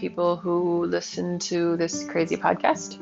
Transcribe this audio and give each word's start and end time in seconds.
people 0.00 0.36
who 0.36 0.86
listen 0.86 1.38
to 1.38 1.76
this 1.76 2.04
crazy 2.04 2.36
podcast. 2.36 2.98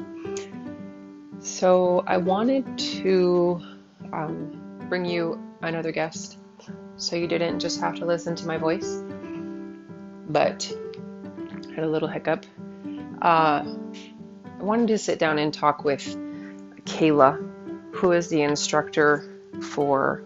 So, 1.41 2.03
I 2.07 2.17
wanted 2.17 2.77
to 2.79 3.63
um, 4.13 4.87
bring 4.89 5.05
you 5.05 5.41
another 5.63 5.93
guest 5.93 6.39
so 6.97 7.15
you 7.15 7.29
didn't 7.29 7.61
just 7.61 7.81
have 7.81 7.95
to 7.97 8.05
listen 8.05 8.35
to 8.35 8.47
my 8.47 8.57
voice, 8.57 9.01
but 10.29 10.71
I 11.71 11.75
had 11.75 11.85
a 11.85 11.89
little 11.89 12.09
hiccup. 12.09 12.45
Uh, 13.23 13.63
I 13.65 14.63
wanted 14.63 14.89
to 14.89 14.99
sit 14.99 15.21
down 15.21 15.39
and 15.39 15.55
talk 15.55 15.85
with 15.85 16.05
Kayla, 16.85 17.95
who 17.95 18.11
is 18.11 18.29
the 18.29 18.43
instructor 18.43 19.25
for 19.63 20.25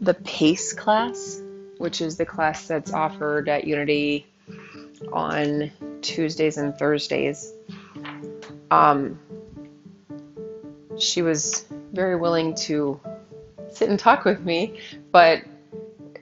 the 0.00 0.14
PACE 0.14 0.72
class, 0.72 1.40
which 1.78 2.00
is 2.00 2.16
the 2.16 2.26
class 2.26 2.66
that's 2.66 2.92
offered 2.92 3.48
at 3.48 3.64
Unity 3.64 4.26
on 5.12 5.70
Tuesdays 6.02 6.56
and 6.56 6.76
Thursdays. 6.76 7.52
Um, 8.70 9.18
she 10.98 11.22
was 11.22 11.66
very 11.92 12.16
willing 12.16 12.54
to 12.54 13.00
sit 13.70 13.88
and 13.88 13.98
talk 13.98 14.24
with 14.24 14.44
me, 14.44 14.78
but 15.10 15.42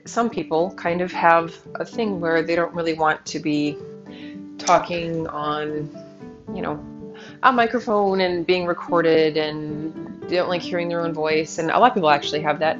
some 0.05 0.29
people 0.29 0.73
kind 0.75 1.01
of 1.01 1.11
have 1.11 1.55
a 1.75 1.85
thing 1.85 2.19
where 2.19 2.41
they 2.41 2.55
don't 2.55 2.73
really 2.73 2.93
want 2.93 3.25
to 3.27 3.39
be 3.39 3.77
talking 4.57 5.27
on, 5.27 5.89
you 6.53 6.61
know, 6.61 6.83
a 7.43 7.51
microphone 7.51 8.21
and 8.21 8.45
being 8.45 8.65
recorded 8.65 9.37
and 9.37 10.21
they 10.23 10.35
don't 10.35 10.49
like 10.49 10.61
hearing 10.61 10.89
their 10.89 11.01
own 11.01 11.13
voice. 11.13 11.57
And 11.57 11.69
a 11.71 11.79
lot 11.79 11.91
of 11.91 11.93
people 11.93 12.09
actually 12.09 12.41
have 12.41 12.59
that. 12.59 12.79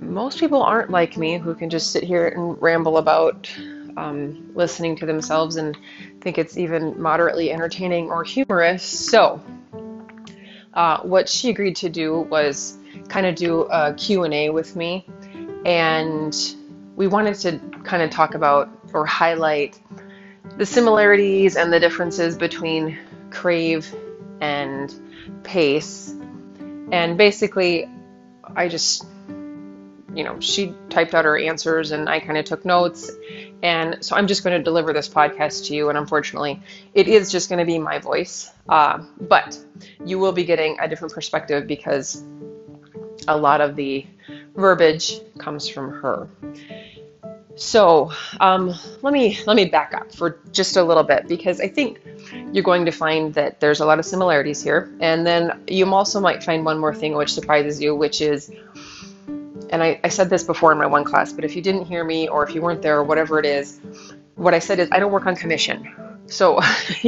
Most 0.00 0.38
people 0.38 0.62
aren't 0.62 0.90
like 0.90 1.16
me 1.16 1.38
who 1.38 1.54
can 1.54 1.70
just 1.70 1.90
sit 1.90 2.02
here 2.02 2.28
and 2.28 2.60
ramble 2.60 2.98
about 2.98 3.50
um, 3.96 4.50
listening 4.54 4.96
to 4.96 5.06
themselves 5.06 5.56
and 5.56 5.76
think 6.20 6.38
it's 6.38 6.56
even 6.56 7.00
moderately 7.00 7.50
entertaining 7.50 8.10
or 8.10 8.24
humorous. 8.24 8.82
So, 8.82 9.42
uh, 10.74 11.00
what 11.02 11.28
she 11.28 11.50
agreed 11.50 11.76
to 11.76 11.88
do 11.88 12.20
was 12.20 12.78
kind 13.08 13.26
of 13.26 13.34
do 13.34 13.62
a 13.62 13.94
Q&A 13.94 14.50
with 14.50 14.76
me 14.76 15.06
and 15.64 16.36
we 16.96 17.06
wanted 17.06 17.34
to 17.34 17.58
kind 17.84 18.02
of 18.02 18.10
talk 18.10 18.34
about 18.34 18.68
or 18.92 19.06
highlight 19.06 19.78
the 20.56 20.66
similarities 20.66 21.56
and 21.56 21.72
the 21.72 21.80
differences 21.80 22.36
between 22.36 22.98
crave 23.30 23.94
and 24.40 24.94
pace 25.42 26.14
and 26.90 27.16
basically 27.16 27.88
i 28.56 28.68
just 28.68 29.06
you 30.14 30.24
know 30.24 30.38
she 30.40 30.74
typed 30.90 31.14
out 31.14 31.24
her 31.24 31.38
answers 31.38 31.90
and 31.90 32.08
i 32.08 32.20
kind 32.20 32.38
of 32.38 32.44
took 32.44 32.64
notes. 32.64 33.10
And 33.62 34.04
so 34.04 34.16
i'm 34.16 34.26
just 34.26 34.42
going 34.42 34.56
to 34.56 34.62
deliver 34.62 34.92
this 34.92 35.08
podcast 35.08 35.66
to 35.66 35.74
you 35.74 35.88
and 35.88 35.96
unfortunately 35.96 36.60
it 36.94 37.08
is 37.08 37.30
just 37.30 37.48
going 37.48 37.60
to 37.60 37.64
be 37.64 37.78
my 37.78 37.98
voice. 37.98 38.50
Uh, 38.68 39.04
but 39.20 39.58
you 40.04 40.18
will 40.18 40.32
be 40.32 40.44
getting 40.44 40.78
a 40.80 40.88
different 40.88 41.14
perspective 41.14 41.66
because 41.66 42.24
a 43.28 43.36
lot 43.36 43.60
of 43.60 43.76
the 43.76 44.06
verbiage 44.54 45.20
comes 45.38 45.68
from 45.68 45.90
her. 45.90 46.28
So 47.54 48.10
um, 48.40 48.74
let 49.02 49.12
me 49.12 49.38
let 49.46 49.56
me 49.56 49.66
back 49.66 49.92
up 49.94 50.14
for 50.14 50.40
just 50.52 50.76
a 50.76 50.82
little 50.82 51.02
bit 51.02 51.28
because 51.28 51.60
I 51.60 51.68
think 51.68 52.00
you're 52.52 52.64
going 52.64 52.86
to 52.86 52.90
find 52.90 53.34
that 53.34 53.60
there's 53.60 53.80
a 53.80 53.86
lot 53.86 53.98
of 53.98 54.06
similarities 54.06 54.62
here, 54.62 54.90
and 55.00 55.26
then 55.26 55.62
you 55.68 55.86
also 55.92 56.18
might 56.18 56.42
find 56.42 56.64
one 56.64 56.78
more 56.78 56.94
thing 56.94 57.14
which 57.14 57.32
surprises 57.32 57.80
you, 57.80 57.94
which 57.94 58.20
is, 58.22 58.50
and 59.72 59.82
I, 59.82 59.98
I 60.04 60.08
said 60.08 60.30
this 60.30 60.44
before 60.44 60.70
in 60.70 60.78
my 60.78 60.86
one 60.86 61.02
class, 61.02 61.32
but 61.32 61.44
if 61.44 61.56
you 61.56 61.62
didn't 61.62 61.86
hear 61.86 62.04
me 62.04 62.28
or 62.28 62.46
if 62.46 62.54
you 62.54 62.60
weren't 62.60 62.82
there 62.82 62.98
or 62.98 63.04
whatever 63.04 63.38
it 63.38 63.46
is, 63.46 63.80
what 64.36 64.54
I 64.54 64.58
said 64.58 64.78
is 64.78 64.88
I 64.92 65.00
don't 65.00 65.10
work 65.10 65.26
on 65.26 65.34
commission. 65.34 65.92
So 66.26 66.60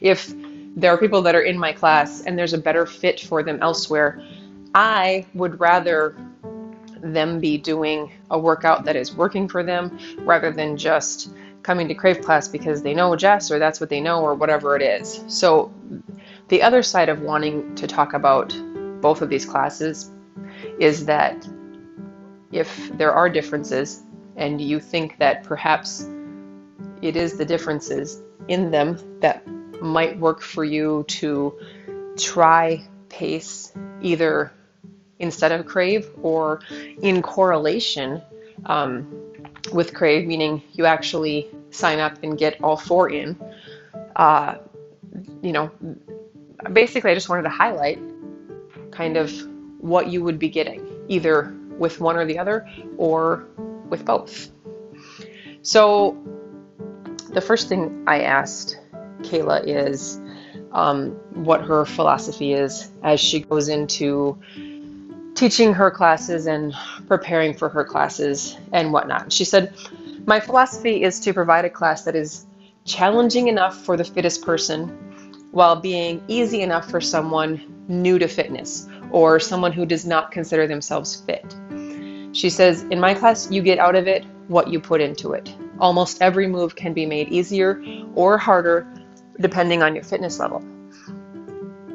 if 0.00 0.32
there 0.76 0.92
are 0.92 0.98
people 0.98 1.22
that 1.22 1.34
are 1.34 1.42
in 1.42 1.58
my 1.58 1.72
class 1.72 2.22
and 2.22 2.38
there's 2.38 2.52
a 2.52 2.58
better 2.58 2.86
fit 2.86 3.20
for 3.20 3.42
them 3.42 3.58
elsewhere, 3.60 4.22
I 4.74 5.26
would 5.34 5.58
rather 5.60 6.16
them 7.02 7.40
be 7.40 7.58
doing 7.58 8.12
a 8.30 8.38
workout 8.38 8.84
that 8.84 8.96
is 8.96 9.14
working 9.14 9.48
for 9.48 9.62
them 9.62 9.98
rather 10.20 10.50
than 10.52 10.76
just 10.76 11.30
coming 11.62 11.88
to 11.88 11.94
Crave 11.94 12.20
class 12.20 12.46
because 12.46 12.82
they 12.82 12.94
know 12.94 13.14
Jess 13.16 13.50
or 13.50 13.58
that's 13.58 13.80
what 13.80 13.88
they 13.88 14.00
know 14.00 14.22
or 14.22 14.34
whatever 14.34 14.76
it 14.76 14.82
is. 14.82 15.24
So, 15.26 15.72
the 16.48 16.62
other 16.62 16.82
side 16.82 17.08
of 17.08 17.22
wanting 17.22 17.74
to 17.74 17.86
talk 17.86 18.12
about 18.12 18.54
both 19.00 19.22
of 19.22 19.30
these 19.30 19.46
classes 19.46 20.10
is 20.78 21.06
that 21.06 21.46
if 22.54 22.96
there 22.96 23.12
are 23.12 23.28
differences 23.28 24.02
and 24.36 24.60
you 24.60 24.78
think 24.78 25.18
that 25.18 25.42
perhaps 25.42 26.08
it 27.02 27.16
is 27.16 27.36
the 27.36 27.44
differences 27.44 28.22
in 28.46 28.70
them 28.70 28.96
that 29.20 29.44
might 29.82 30.16
work 30.18 30.40
for 30.40 30.64
you 30.64 31.04
to 31.08 31.52
try 32.16 32.80
pace 33.08 33.72
either 34.00 34.52
instead 35.18 35.50
of 35.50 35.66
crave 35.66 36.08
or 36.22 36.60
in 37.02 37.22
correlation 37.22 38.22
um, 38.66 39.12
with 39.72 39.92
crave, 39.92 40.26
meaning 40.26 40.62
you 40.72 40.86
actually 40.86 41.50
sign 41.70 41.98
up 41.98 42.22
and 42.22 42.38
get 42.38 42.62
all 42.62 42.76
four 42.76 43.10
in. 43.10 43.36
Uh, 44.14 44.56
you 45.42 45.52
know, 45.52 45.72
basically, 46.72 47.10
I 47.10 47.14
just 47.14 47.28
wanted 47.28 47.42
to 47.42 47.48
highlight 47.48 47.98
kind 48.92 49.16
of 49.16 49.32
what 49.80 50.06
you 50.06 50.22
would 50.22 50.38
be 50.38 50.48
getting, 50.48 50.86
either 51.08 51.52
with 51.78 52.00
one 52.00 52.16
or 52.16 52.24
the 52.24 52.38
other 52.38 52.68
or 52.96 53.46
with 53.88 54.04
both. 54.04 54.50
So, 55.62 56.16
the 57.30 57.40
first 57.40 57.68
thing 57.68 58.04
I 58.06 58.20
asked 58.20 58.78
Kayla 59.22 59.66
is 59.66 60.20
um, 60.72 61.12
what 61.32 61.62
her 61.62 61.84
philosophy 61.84 62.52
is 62.52 62.90
as 63.02 63.20
she 63.20 63.40
goes 63.40 63.68
into 63.68 64.38
teaching 65.34 65.72
her 65.72 65.90
classes 65.90 66.46
and 66.46 66.74
preparing 67.08 67.54
for 67.54 67.68
her 67.68 67.84
classes 67.84 68.56
and 68.72 68.92
whatnot. 68.92 69.32
She 69.32 69.44
said, 69.44 69.74
My 70.26 70.40
philosophy 70.40 71.02
is 71.02 71.20
to 71.20 71.34
provide 71.34 71.64
a 71.64 71.70
class 71.70 72.04
that 72.04 72.14
is 72.14 72.46
challenging 72.84 73.48
enough 73.48 73.76
for 73.84 73.96
the 73.96 74.04
fittest 74.04 74.44
person 74.44 74.88
while 75.50 75.76
being 75.76 76.22
easy 76.28 76.62
enough 76.62 76.90
for 76.90 77.00
someone 77.00 77.60
new 77.88 78.18
to 78.18 78.28
fitness 78.28 78.88
or 79.10 79.38
someone 79.38 79.72
who 79.72 79.86
does 79.86 80.04
not 80.04 80.30
consider 80.30 80.66
themselves 80.66 81.16
fit. 81.16 81.54
She 82.34 82.50
says, 82.50 82.82
In 82.90 83.00
my 83.00 83.14
class, 83.14 83.50
you 83.50 83.62
get 83.62 83.78
out 83.78 83.94
of 83.94 84.06
it 84.08 84.24
what 84.48 84.68
you 84.68 84.80
put 84.80 85.00
into 85.00 85.32
it. 85.32 85.54
Almost 85.78 86.20
every 86.20 86.46
move 86.46 86.74
can 86.76 86.92
be 86.92 87.06
made 87.06 87.28
easier 87.30 87.82
or 88.14 88.36
harder 88.36 88.86
depending 89.40 89.82
on 89.82 89.94
your 89.94 90.04
fitness 90.04 90.38
level. 90.38 90.62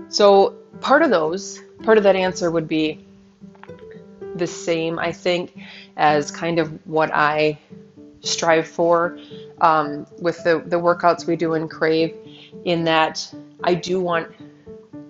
So, 0.08 0.56
part 0.82 1.02
of 1.02 1.10
those, 1.10 1.60
part 1.84 1.98
of 1.98 2.04
that 2.06 2.16
answer 2.16 2.50
would 2.50 2.68
be 2.68 3.06
the 4.36 4.48
same, 4.48 4.98
I 4.98 5.12
think, 5.12 5.58
as 5.98 6.32
kind 6.32 6.58
of 6.58 6.72
what 6.88 7.12
I 7.14 7.60
strive 8.22 8.68
for 8.68 9.20
um, 9.60 10.08
with 10.20 10.42
the, 10.44 10.64
the 10.66 10.78
workouts 10.78 11.28
we 11.28 11.36
do 11.36 11.54
in 11.54 11.68
Crave, 11.68 12.16
in 12.64 12.86
that 12.86 13.34
I 13.64 13.74
do 13.74 14.00
want 14.00 14.32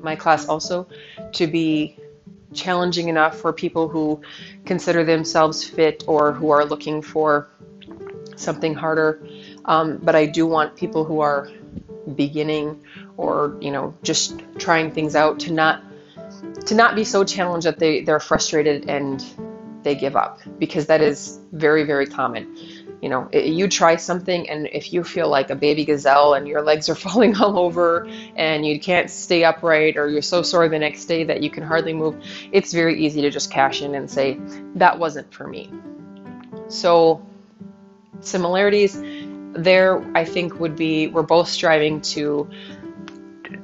my 0.01 0.15
class 0.15 0.47
also 0.47 0.87
to 1.33 1.45
be 1.45 1.97
challenging 2.53 3.09
enough 3.09 3.37
for 3.39 3.53
people 3.53 3.87
who 3.87 4.21
consider 4.65 5.03
themselves 5.03 5.63
fit 5.63 6.03
or 6.07 6.33
who 6.33 6.49
are 6.49 6.65
looking 6.65 7.01
for 7.01 7.49
something 8.35 8.73
harder. 8.73 9.25
Um, 9.65 9.97
but 9.97 10.15
I 10.15 10.25
do 10.25 10.47
want 10.47 10.75
people 10.75 11.03
who 11.03 11.19
are 11.19 11.49
beginning 12.15 12.83
or 13.17 13.55
you 13.61 13.69
know 13.69 13.93
just 14.01 14.41
trying 14.57 14.91
things 14.91 15.15
out 15.15 15.39
to 15.41 15.53
not 15.53 15.83
to 16.65 16.75
not 16.75 16.95
be 16.95 17.03
so 17.03 17.23
challenged 17.23 17.65
that 17.65 17.79
they, 17.79 18.01
they're 18.01 18.19
frustrated 18.19 18.89
and 18.89 19.23
they 19.83 19.95
give 19.95 20.15
up 20.15 20.39
because 20.57 20.87
that 20.87 21.01
is 21.01 21.39
very, 21.51 21.83
very 21.83 22.05
common. 22.05 22.55
You 23.01 23.07
know, 23.09 23.29
you 23.31 23.67
try 23.69 23.95
something, 23.95 24.49
and 24.49 24.67
if 24.73 24.91
you 24.91 25.03
feel 25.03 25.29
like 25.29 25.49
a 25.49 25.55
baby 25.55 25.85
gazelle 25.85 26.33
and 26.33 26.47
your 26.47 26.61
legs 26.61 26.89
are 26.89 26.95
falling 27.07 27.35
all 27.37 27.57
over 27.57 28.07
and 28.35 28.65
you 28.65 28.79
can't 28.79 29.09
stay 29.09 29.43
upright 29.43 29.95
or 29.97 30.09
you're 30.09 30.21
so 30.21 30.41
sore 30.41 30.67
the 30.67 30.79
next 30.79 31.05
day 31.05 31.23
that 31.23 31.41
you 31.41 31.49
can 31.49 31.63
hardly 31.63 31.93
move, 31.93 32.21
it's 32.51 32.73
very 32.73 32.99
easy 33.03 33.21
to 33.21 33.29
just 33.29 33.51
cash 33.51 33.81
in 33.81 33.95
and 33.95 34.09
say, 34.09 34.37
that 34.75 34.99
wasn't 34.99 35.33
for 35.33 35.47
me. 35.47 35.71
So, 36.67 37.25
similarities 38.19 39.01
there, 39.53 40.05
I 40.15 40.25
think, 40.25 40.59
would 40.59 40.75
be 40.75 41.07
we're 41.07 41.23
both 41.23 41.47
striving 41.47 42.01
to 42.01 42.49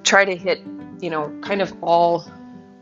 try 0.04 0.26
to 0.26 0.36
hit, 0.36 0.62
you 1.02 1.10
know, 1.10 1.30
kind 1.42 1.62
of 1.62 1.74
all 1.82 2.26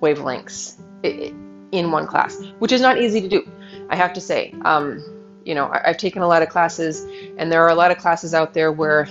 wavelengths 0.02 0.80
in 1.04 1.92
one 1.92 2.06
class, 2.08 2.40
which 2.60 2.72
is 2.72 2.82
not 2.82 3.00
easy 3.00 3.22
to 3.22 3.28
do. 3.28 3.50
I 3.90 3.96
have 3.96 4.14
to 4.14 4.22
say, 4.22 4.54
um, 4.64 5.04
you 5.46 5.56
know, 5.56 5.70
I've 5.72 5.98
taken 5.98 6.22
a 6.22 6.28
lot 6.28 6.42
of 6.42 6.50
classes, 6.50 7.06
and 7.38 7.52
there 7.52 7.64
are 7.64 7.70
a 7.70 7.76
lot 7.76 7.92
of 7.92 7.98
classes 7.98 8.34
out 8.34 8.54
there 8.54 8.72
where 8.72 9.08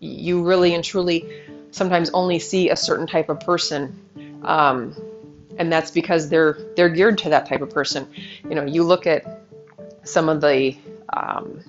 you 0.00 0.42
really 0.42 0.74
and 0.74 0.84
truly 0.84 1.28
sometimes 1.70 2.10
only 2.10 2.38
see 2.38 2.70
a 2.70 2.76
certain 2.76 3.06
type 3.06 3.28
of 3.28 3.40
person, 3.40 3.98
um, 4.42 4.94
and 5.58 5.72
that's 5.72 5.90
because 5.90 6.28
they're 6.28 6.58
they're 6.76 6.88
geared 6.88 7.18
to 7.18 7.30
that 7.30 7.46
type 7.46 7.60
of 7.60 7.70
person. 7.70 8.08
You 8.44 8.54
know, 8.54 8.64
you 8.64 8.84
look 8.84 9.06
at 9.06 9.42
some 10.04 10.28
of 10.28 10.40
the 10.40 10.76
um, 11.12 11.62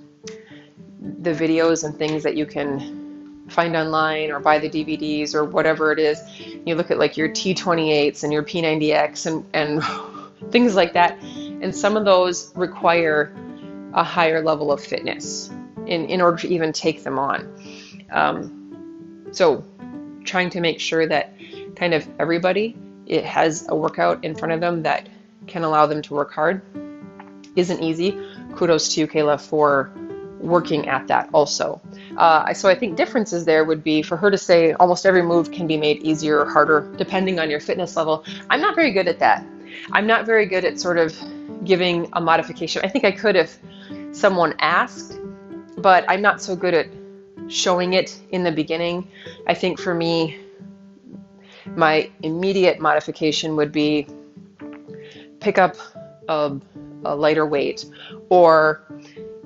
the 1.01 1.31
videos 1.31 1.83
and 1.83 1.97
things 1.97 2.23
that 2.23 2.35
you 2.35 2.45
can 2.45 3.45
find 3.49 3.75
online 3.75 4.31
or 4.31 4.39
buy 4.39 4.59
the 4.59 4.69
DVDs 4.69 5.33
or 5.33 5.43
whatever 5.43 5.91
it 5.91 5.99
is. 5.99 6.21
You 6.65 6.75
look 6.75 6.91
at 6.91 6.99
like 6.99 7.17
your 7.17 7.29
T28s 7.29 8.23
and 8.23 8.31
your 8.31 8.43
P90X 8.43 9.25
and, 9.25 9.45
and 9.53 10.51
things 10.51 10.75
like 10.75 10.93
that. 10.93 11.21
And 11.21 11.75
some 11.75 11.97
of 11.97 12.05
those 12.05 12.51
require 12.55 13.33
a 13.93 14.03
higher 14.03 14.41
level 14.41 14.71
of 14.71 14.83
fitness 14.83 15.49
in, 15.85 16.05
in 16.05 16.21
order 16.21 16.37
to 16.37 16.47
even 16.47 16.71
take 16.71 17.03
them 17.03 17.17
on. 17.17 17.47
Um, 18.11 19.27
so 19.31 19.63
trying 20.23 20.49
to 20.51 20.61
make 20.61 20.79
sure 20.79 21.07
that 21.07 21.33
kind 21.75 21.93
of 21.93 22.07
everybody 22.19 22.75
it 23.05 23.25
has 23.25 23.65
a 23.69 23.75
workout 23.75 24.23
in 24.23 24.35
front 24.35 24.53
of 24.53 24.59
them 24.59 24.83
that 24.83 25.09
can 25.47 25.63
allow 25.63 25.85
them 25.85 26.01
to 26.03 26.13
work 26.13 26.31
hard 26.31 26.61
isn't 27.55 27.81
easy. 27.81 28.17
Kudos 28.55 28.93
to 28.93 29.01
you, 29.01 29.07
Kayla, 29.07 29.41
for 29.41 29.91
working 30.39 30.87
at 30.87 31.07
that 31.07 31.29
also. 31.33 31.81
Uh, 32.17 32.53
so 32.53 32.69
I 32.69 32.75
think 32.75 32.95
differences 32.95 33.45
there 33.45 33.65
would 33.65 33.83
be 33.83 34.01
for 34.01 34.15
her 34.15 34.31
to 34.31 34.37
say 34.37 34.73
almost 34.73 35.05
every 35.05 35.23
move 35.23 35.51
can 35.51 35.67
be 35.67 35.75
made 35.77 36.01
easier 36.03 36.39
or 36.39 36.49
harder 36.49 36.93
depending 36.97 37.39
on 37.39 37.49
your 37.49 37.59
fitness 37.59 37.95
level. 37.95 38.23
I'm 38.49 38.61
not 38.61 38.75
very 38.75 38.91
good 38.91 39.07
at 39.07 39.19
that. 39.19 39.45
I'm 39.91 40.07
not 40.07 40.25
very 40.25 40.45
good 40.45 40.63
at 40.63 40.79
sort 40.79 40.97
of 40.97 41.15
giving 41.63 42.09
a 42.13 42.21
modification. 42.21 42.81
I 42.85 42.87
think 42.87 43.03
I 43.03 43.11
could 43.11 43.35
if 43.35 43.59
someone 44.11 44.53
asked, 44.59 45.19
but 45.77 46.05
I'm 46.07 46.21
not 46.21 46.41
so 46.41 46.55
good 46.55 46.73
at 46.73 46.87
showing 47.47 47.93
it 47.93 48.19
in 48.31 48.43
the 48.43 48.51
beginning. 48.51 49.07
I 49.47 49.53
think 49.53 49.79
for 49.79 49.93
me, 49.93 50.37
my 51.75 52.09
immediate 52.23 52.79
modification 52.79 53.55
would 53.55 53.71
be 53.71 54.07
pick 55.39 55.57
up 55.57 55.75
a, 56.27 56.55
a 57.05 57.15
lighter 57.15 57.45
weight 57.45 57.85
or 58.29 58.83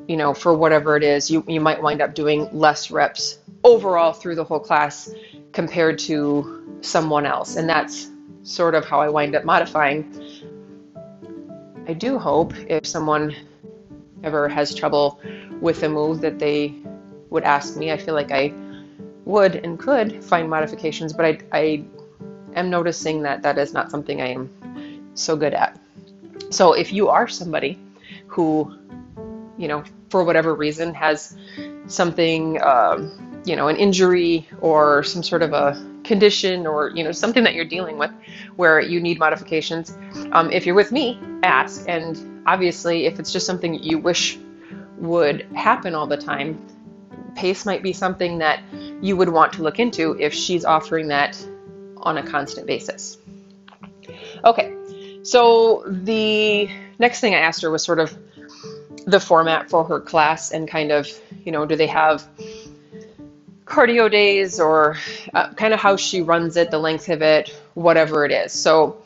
you 0.07 0.17
know 0.17 0.33
for 0.33 0.53
whatever 0.53 0.97
it 0.97 1.03
is 1.03 1.29
you, 1.29 1.43
you 1.47 1.61
might 1.61 1.81
wind 1.81 2.01
up 2.01 2.15
doing 2.15 2.49
less 2.51 2.91
reps 2.91 3.39
overall 3.63 4.11
through 4.11 4.35
the 4.35 4.43
whole 4.43 4.59
class 4.59 5.13
compared 5.51 5.99
to 5.99 6.77
someone 6.81 7.25
else 7.25 7.55
and 7.55 7.69
that's 7.69 8.09
sort 8.43 8.75
of 8.75 8.85
how 8.85 8.99
i 8.99 9.07
wind 9.07 9.35
up 9.35 9.45
modifying 9.45 10.03
i 11.87 11.93
do 11.93 12.17
hope 12.17 12.53
if 12.67 12.85
someone 12.85 13.33
ever 14.23 14.47
has 14.47 14.73
trouble 14.73 15.19
with 15.61 15.83
a 15.83 15.89
move 15.89 16.21
that 16.21 16.39
they 16.39 16.73
would 17.29 17.43
ask 17.43 17.77
me 17.77 17.91
i 17.91 17.97
feel 17.97 18.13
like 18.13 18.31
i 18.31 18.53
would 19.25 19.55
and 19.57 19.79
could 19.79 20.23
find 20.23 20.49
modifications 20.49 21.13
but 21.13 21.25
i, 21.25 21.39
I 21.51 21.83
am 22.55 22.69
noticing 22.69 23.21
that 23.23 23.41
that 23.41 23.57
is 23.57 23.73
not 23.73 23.89
something 23.91 24.21
i 24.21 24.27
am 24.27 24.49
so 25.13 25.35
good 25.35 25.53
at. 25.53 25.79
So 26.49 26.73
if 26.73 26.91
you 26.91 27.09
are 27.09 27.27
somebody 27.27 27.79
who, 28.27 28.77
you 29.57 29.67
know, 29.67 29.83
for 30.09 30.23
whatever 30.23 30.53
reason 30.55 30.93
has 30.93 31.35
something, 31.87 32.61
um, 32.61 33.41
you 33.45 33.55
know, 33.55 33.67
an 33.67 33.75
injury 33.75 34.47
or 34.61 35.03
some 35.03 35.23
sort 35.23 35.41
of 35.41 35.53
a 35.53 35.73
condition 36.03 36.67
or, 36.67 36.89
you 36.89 37.03
know, 37.03 37.11
something 37.11 37.43
that 37.43 37.53
you're 37.53 37.65
dealing 37.65 37.97
with 37.97 38.11
where 38.55 38.79
you 38.79 38.99
need 38.99 39.19
modifications, 39.19 39.97
um, 40.31 40.51
if 40.51 40.65
you're 40.65 40.75
with 40.75 40.91
me, 40.91 41.19
ask. 41.43 41.85
And 41.87 42.43
obviously, 42.45 43.05
if 43.05 43.19
it's 43.19 43.31
just 43.31 43.45
something 43.45 43.75
you 43.75 43.97
wish 43.97 44.37
would 44.97 45.41
happen 45.55 45.95
all 45.95 46.07
the 46.07 46.17
time, 46.17 46.63
pace 47.35 47.65
might 47.65 47.81
be 47.81 47.93
something 47.93 48.37
that 48.39 48.61
you 49.01 49.17
would 49.17 49.29
want 49.29 49.53
to 49.53 49.63
look 49.63 49.79
into 49.79 50.15
if 50.19 50.33
she's 50.33 50.65
offering 50.65 51.07
that 51.07 51.37
on 51.97 52.17
a 52.17 52.23
constant 52.23 52.67
basis. 52.67 53.17
Okay, 54.45 54.75
so 55.23 55.83
the 55.87 56.69
next 56.99 57.21
thing 57.21 57.33
I 57.33 57.39
asked 57.39 57.61
her 57.61 57.71
was 57.71 57.83
sort 57.83 57.99
of 57.99 58.17
the 59.05 59.19
format 59.19 59.69
for 59.69 59.83
her 59.83 59.99
class 59.99 60.51
and 60.51 60.67
kind 60.67 60.91
of, 60.91 61.07
you 61.45 61.51
know, 61.51 61.65
do 61.65 61.75
they 61.75 61.87
have 61.87 62.27
cardio 63.73 64.09
days 64.09 64.59
or 64.59 64.97
uh, 65.33 65.51
kind 65.53 65.73
of 65.73 65.79
how 65.79 65.95
she 65.95 66.21
runs 66.21 66.57
it, 66.57 66.69
the 66.69 66.77
length 66.77 67.09
of 67.09 67.21
it, 67.21 67.49
whatever 67.73 68.23
it 68.25 68.31
is. 68.31 68.51
So 68.51 69.01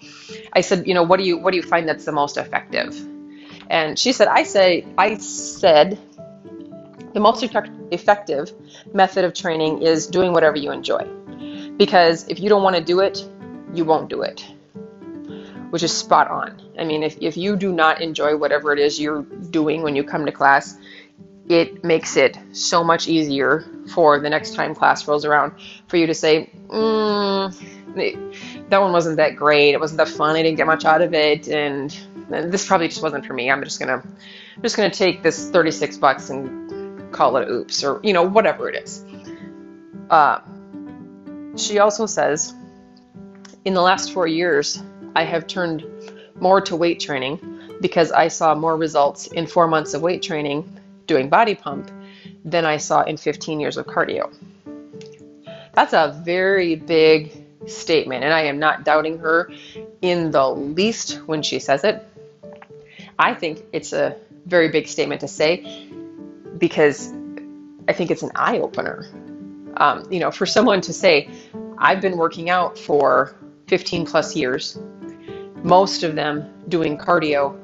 I 0.54 0.62
said, 0.62 0.88
you 0.88 0.94
know, 0.94 1.04
what 1.04 1.18
do 1.18 1.24
you 1.24 1.38
what 1.38 1.52
do 1.52 1.58
you 1.58 1.64
find 1.64 1.88
that's 1.88 2.06
the 2.06 2.12
most 2.12 2.38
effective? 2.38 2.96
And 3.70 3.98
she 3.98 4.12
said, 4.12 4.28
I 4.28 4.44
say 4.44 4.86
I 4.98 5.18
said 5.18 5.98
the 7.14 7.20
most 7.20 7.44
effective 7.92 8.54
method 8.94 9.24
of 9.24 9.34
training 9.34 9.82
is 9.82 10.08
doing 10.08 10.34
whatever 10.34 10.58
you 10.58 10.72
enjoy. 10.72 11.04
Because 11.78 12.28
if 12.28 12.40
you 12.40 12.50
don't 12.50 12.64
want 12.64 12.76
to 12.76 12.84
do 12.84 13.00
it, 13.00 13.24
you 13.74 13.86
won't 13.86 14.10
do 14.10 14.22
it 14.22 14.44
which 15.70 15.84
is 15.84 15.96
spot 15.96 16.30
on. 16.30 16.62
I 16.80 16.86
mean, 16.86 17.04
if, 17.04 17.18
if 17.20 17.36
you 17.36 17.56
do 17.56 17.74
not 17.74 18.02
enjoy 18.02 18.38
whatever 18.38 18.72
it 18.72 18.80
is 18.80 19.00
you're 19.00 19.24
doing 19.50 19.82
when 19.82 19.96
you 19.96 20.04
come 20.04 20.26
to 20.26 20.32
class, 20.32 20.78
it 21.50 21.84
makes 21.84 22.18
it 22.18 22.38
so 22.52 22.84
much 22.84 23.08
easier 23.08 23.66
for 23.94 24.20
the 24.20 24.30
next 24.30 24.54
time 24.54 24.76
class 24.76 25.08
rolls 25.08 25.26
around 25.26 25.54
for 25.88 25.98
you 25.98 26.08
to 26.08 26.14
say, 26.14 26.50
mm, 26.68 28.70
that 28.70 28.82
one 28.82 28.92
wasn't 28.92 29.18
that 29.18 29.36
great. 29.36 29.72
It 29.72 29.80
wasn't 29.80 29.98
that 30.00 30.10
fun. 30.10 30.36
I 30.36 30.44
didn't 30.44 30.58
get 30.58 30.68
much 30.68 30.86
out 30.86 31.02
of 31.02 31.14
it, 31.14 31.48
and, 31.48 31.96
this 32.30 32.68
probably 32.68 32.90
just 32.90 33.02
wasn't 33.02 33.26
for 33.26 33.34
me. 33.34 33.50
I'm 33.50 33.64
just 33.64 33.80
gonna, 33.80 34.04
I'm 34.04 34.62
just 34.62 34.76
gonna 34.76 34.90
take 34.90 35.24
this 35.24 35.50
36 35.50 35.98
bucks 35.98 36.30
and 36.30 37.14
call 37.14 37.38
it 37.38 37.48
oops, 37.48 37.86
or 37.86 38.02
you 38.04 38.12
know 38.12 38.24
whatever 38.24 38.70
it 38.70 38.84
is. 38.84 39.06
Uh, 40.10 40.42
she 41.56 41.80
also 41.80 42.06
says, 42.06 42.54
in 43.64 43.74
the 43.74 43.82
last 43.82 44.12
four 44.12 44.28
years, 44.28 44.84
I 45.16 45.24
have 45.24 45.48
turned 45.48 45.86
more 46.42 46.60
to 46.62 46.76
weight 46.76 47.00
training 47.00 47.40
because 47.80 48.12
I 48.12 48.28
saw 48.28 48.54
more 48.54 48.76
results 48.76 49.28
in 49.28 49.48
four 49.48 49.68
months 49.68 49.94
of 49.94 50.02
weight 50.02 50.22
training 50.22 50.77
doing 51.08 51.30
body 51.30 51.56
pump 51.56 51.92
than 52.46 52.66
I 52.66 52.78
saw 52.78 53.04
in 53.04 53.18
15 53.18 53.60
years 53.60 53.78
of 53.78 53.86
cardio. 53.86 54.34
That's 55.74 55.94
a 55.94 56.22
very 56.24 56.76
big 56.76 57.46
statement, 57.68 58.24
and 58.24 58.34
I 58.34 58.44
am 58.44 58.60
not 58.60 58.84
doubting 58.84 59.18
her 59.20 59.52
in 60.02 60.32
the 60.32 60.50
least 60.50 61.22
when 61.26 61.42
she 61.42 61.60
says 61.60 61.84
it. 61.84 62.08
I 63.20 63.34
think 63.34 63.64
it's 63.74 63.94
a 63.94 64.16
very 64.46 64.70
big 64.70 64.88
statement 64.88 65.22
to 65.22 65.28
say 65.28 65.88
because 66.58 67.12
I 67.88 67.94
think 67.94 68.12
it's 68.12 68.24
an 68.24 68.32
eye 68.36 68.60
opener. 68.60 69.06
Um, 69.78 70.08
you 70.12 70.20
know, 70.20 70.32
for 70.32 70.46
someone 70.46 70.82
to 70.82 70.94
say, 70.94 71.30
I've 71.78 72.02
been 72.02 72.18
working 72.18 72.50
out 72.50 72.78
for 72.78 73.36
15 73.68 74.06
plus 74.06 74.36
years 74.36 74.80
most 75.64 76.04
of 76.04 76.16
them 76.16 76.50
doing 76.70 76.98
cardio. 76.98 77.58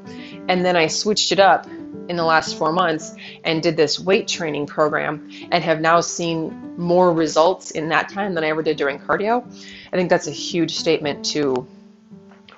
And 0.49 0.65
then 0.65 0.75
I 0.75 0.87
switched 0.87 1.31
it 1.31 1.39
up 1.39 1.65
in 2.09 2.15
the 2.15 2.23
last 2.23 2.57
four 2.57 2.71
months 2.71 3.15
and 3.43 3.63
did 3.63 3.77
this 3.77 3.99
weight 3.99 4.27
training 4.27 4.65
program 4.65 5.29
and 5.51 5.63
have 5.63 5.79
now 5.79 6.01
seen 6.01 6.77
more 6.77 7.13
results 7.13 7.71
in 7.71 7.89
that 7.89 8.09
time 8.09 8.33
than 8.33 8.43
I 8.43 8.47
ever 8.47 8.61
did 8.63 8.77
during 8.77 8.99
cardio. 8.99 9.45
I 9.91 9.95
think 9.95 10.09
that's 10.09 10.27
a 10.27 10.31
huge 10.31 10.75
statement 10.75 11.23
to 11.27 11.67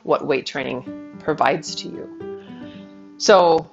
what 0.04 0.26
weight 0.26 0.46
training 0.46 1.18
provides 1.20 1.76
to 1.76 1.90
you. 1.90 2.42
So, 3.18 3.70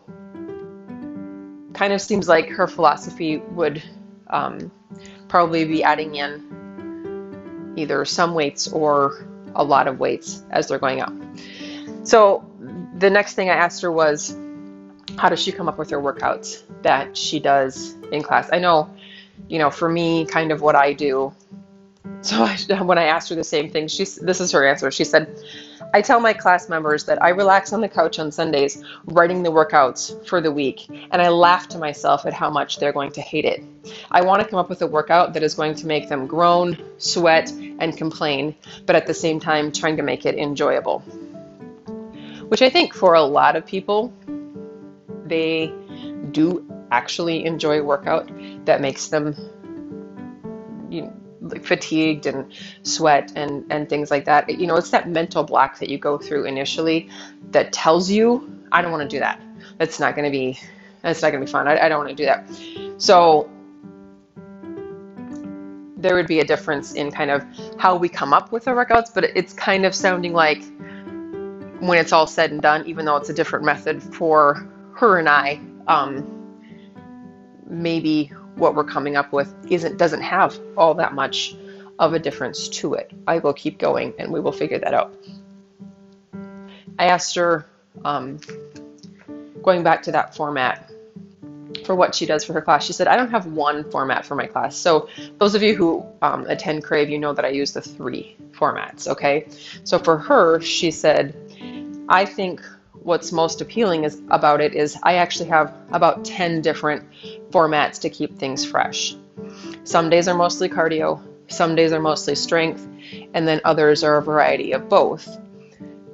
kind 1.75 1.93
of 1.93 2.01
seems 2.01 2.29
like 2.29 2.49
her 2.49 2.67
philosophy 2.67 3.39
would 3.39 3.83
um, 4.29 4.71
probably 5.29 5.65
be 5.65 5.83
adding 5.83 6.17
in 6.17 7.75
either 7.77 8.05
some 8.05 8.35
weights 8.35 8.69
or 8.69 9.27
a 9.55 9.65
lot 9.65 9.89
of 9.89 9.99
weights 9.99 10.45
as 10.51 10.69
they're 10.69 10.79
going 10.79 11.01
up. 11.01 11.13
So 12.05 12.45
the 12.99 13.11
next 13.11 13.35
thing 13.35 13.49
I 13.49 13.55
asked 13.55 13.83
her 13.83 13.93
was, 13.93 14.37
how 15.17 15.29
does 15.29 15.41
she 15.41 15.53
come 15.53 15.69
up 15.69 15.79
with 15.79 15.91
her 15.91 16.01
workouts 16.01 16.63
that 16.83 17.17
she 17.17 17.41
does 17.41 17.95
in 18.11 18.23
class? 18.23 18.49
I 18.53 18.59
know, 18.59 18.91
you 19.49 19.59
know, 19.59 19.71
for 19.71 19.89
me, 19.89 20.27
kind 20.27 20.53
of 20.53 20.61
what 20.61 20.75
I 20.75 20.93
do. 20.93 21.33
So 22.23 22.43
I, 22.43 22.57
when 22.83 22.99
I 22.99 23.05
asked 23.05 23.29
her 23.29 23.35
the 23.35 23.45
same 23.45 23.71
thing, 23.71 23.89
she 23.89 24.05
this 24.05 24.41
is 24.41 24.53
her 24.53 24.67
answer. 24.67 24.91
She 24.91 25.05
said, 25.05 25.37
"I 25.95 26.03
tell 26.03 26.21
my 26.21 26.33
class 26.33 26.69
members 26.69 27.05
that 27.05 27.23
I 27.23 27.31
relax 27.31 27.73
on 27.73 27.81
the 27.81 27.89
couch 27.89 28.19
on 28.19 28.33
Sundays 28.33 28.83
writing 29.07 29.43
the 29.43 29.51
workouts 29.51 30.27
for 30.27 30.41
the 30.41 30.51
week, 30.51 30.89
and 31.11 31.21
I 31.21 31.29
laugh 31.29 31.69
to 31.69 31.79
myself 31.79 32.27
at 32.27 32.33
how 32.33 32.51
much 32.51 32.79
they're 32.79 32.93
going 32.93 33.13
to 33.13 33.21
hate 33.21 33.45
it. 33.45 33.63
I 34.11 34.23
want 34.23 34.43
to 34.43 34.49
come 34.49 34.59
up 34.59 34.69
with 34.69 34.83
a 34.83 34.87
workout 34.87 35.35
that 35.35 35.43
is 35.43 35.55
going 35.55 35.75
to 35.77 35.87
make 35.87 36.09
them 36.09 36.27
groan, 36.27 36.79
sweat, 36.99 37.51
and 37.51 37.97
complain, 37.97 38.55
but 38.87 38.97
at 38.97 39.07
the 39.07 39.15
same 39.15 39.41
time 39.41 39.73
trying 39.73 39.97
to 39.97 40.03
make 40.03 40.27
it 40.27 40.37
enjoyable." 40.37 41.05
which 42.53 42.61
I 42.61 42.69
think 42.69 42.93
for 42.93 43.15
a 43.15 43.23
lot 43.23 43.57
of 43.57 43.65
people, 43.65 44.13
they 45.33 45.73
do 46.31 46.63
actually 46.91 47.47
enjoy 47.47 47.83
workout 47.83 48.31
that 48.67 48.83
makes 48.83 49.09
them 49.09 49.35
you 50.91 51.03
know, 51.03 51.13
fatigued 51.63 52.27
and 52.27 52.53
sweat 52.83 53.33
and, 53.35 53.65
and 53.73 53.89
things 53.89 54.11
like 54.11 54.27
that. 54.27 54.51
You 54.51 54.67
know, 54.67 54.77
it's 54.77 54.91
that 54.91 55.09
mental 55.09 55.43
block 55.43 55.79
that 55.79 55.89
you 55.89 55.97
go 55.97 56.19
through 56.19 56.45
initially 56.45 57.09
that 57.51 57.73
tells 57.73 58.11
you, 58.11 58.63
I 58.71 58.83
don't 58.83 58.93
want 58.93 59.09
to 59.09 59.17
do 59.17 59.21
that. 59.21 59.41
That's 59.79 59.99
not 59.99 60.15
going 60.15 60.27
to 60.27 60.31
be, 60.31 60.59
that's 61.01 61.23
not 61.23 61.31
going 61.31 61.41
to 61.41 61.47
be 61.47 61.51
fun. 61.51 61.67
I, 61.67 61.87
I 61.87 61.89
don't 61.89 62.05
want 62.05 62.11
to 62.11 62.15
do 62.15 62.27
that. 62.27 62.47
So 63.01 63.49
there 65.97 66.15
would 66.15 66.27
be 66.27 66.41
a 66.41 66.45
difference 66.45 66.93
in 66.93 67.11
kind 67.11 67.31
of 67.31 67.43
how 67.79 67.97
we 67.97 68.11
come 68.11 68.35
up 68.35 68.53
with 68.53 68.69
our 68.69 68.75
workouts, 68.75 69.15
but 69.15 69.25
it's 69.25 69.55
kind 69.55 69.87
of 69.87 69.95
sounding 69.95 70.35
like 70.35 70.63
when 71.81 71.99
it's 71.99 72.13
all 72.13 72.27
said 72.27 72.53
and 72.53 72.61
done, 72.61 72.87
even 72.87 73.07
though 73.07 73.17
it's 73.17 73.29
a 73.29 73.35
different 73.35 73.65
method 73.65 74.03
for 74.03 74.69
her 75.03 75.19
and 75.19 75.29
I, 75.29 75.61
um, 75.89 76.25
maybe 77.67 78.27
what 78.55 78.77
we're 78.77 78.85
coming 78.85 79.17
up 79.17 79.33
with 79.33 79.53
isn't 79.69 79.99
doesn't 79.99 80.23
have 80.23 80.57
all 80.77 80.95
that 80.95 81.13
much 81.13 81.57
of 81.99 82.15
a 82.15 82.21
difference 82.21 82.69
to 82.69 82.95
it. 82.95 83.11
I 83.27 83.39
will 83.39 83.53
keep 83.53 83.79
going 83.79 84.15
and 84.21 84.33
we 84.33 84.39
will 84.39 84.53
figure 84.53 84.79
that 84.79 84.95
out. 84.95 85.13
I 87.01 87.07
asked 87.07 87.35
her, 87.35 87.67
um, 88.05 88.39
going 89.63 89.83
back 89.83 90.05
to 90.05 90.13
that 90.13 90.37
format 90.37 90.89
for 91.85 91.97
what 91.97 92.15
she 92.15 92.25
does 92.25 92.45
for 92.45 92.53
her 92.53 92.63
class, 92.63 92.85
she 92.85 92.93
said, 92.93 93.09
I 93.09 93.17
don't 93.17 93.31
have 93.31 93.47
one 93.47 93.91
format 93.91 94.25
for 94.25 94.37
my 94.37 94.47
class. 94.47 94.77
So, 94.77 95.09
those 95.39 95.57
of 95.57 95.65
you 95.65 95.75
who 95.75 96.07
um, 96.23 96.47
attend 96.47 96.85
Crave, 96.85 97.11
you 97.11 97.19
know 97.19 97.33
that 97.33 97.45
I 97.45 97.49
use 97.49 97.73
the 97.73 97.81
three 97.81 98.37
formats, 98.53 99.09
okay? 99.09 99.49
So, 99.83 99.99
for 99.99 100.17
her, 100.17 100.61
she 100.61 100.93
said, 100.93 101.35
I 102.09 102.25
think 102.25 102.61
what's 103.05 103.33
most 103.33 103.61
appealing 103.61 104.05
is 104.05 104.21
about 104.31 104.61
it 104.61 104.75
is 104.75 104.99
I 105.03 105.15
actually 105.15 105.49
have 105.49 105.75
about 105.91 106.25
10 106.25 106.61
different 106.63 107.09
formats 107.51 108.01
to 108.01 108.11
keep 108.11 108.39
things 108.39 108.65
fresh. 108.65 109.15
Some 109.85 110.11
days 110.11 110.29
are 110.29 110.35
mostly 110.35 110.69
cardio, 110.69 111.23
some 111.49 111.75
days 111.75 111.93
are 111.93 112.01
mostly 112.01 112.35
strength, 112.35 112.87
and 113.35 113.47
then 113.47 113.61
others 113.65 114.05
are 114.05 114.19
a 114.19 114.23
variety 114.23 114.73
of 114.73 114.89
both. 114.89 115.39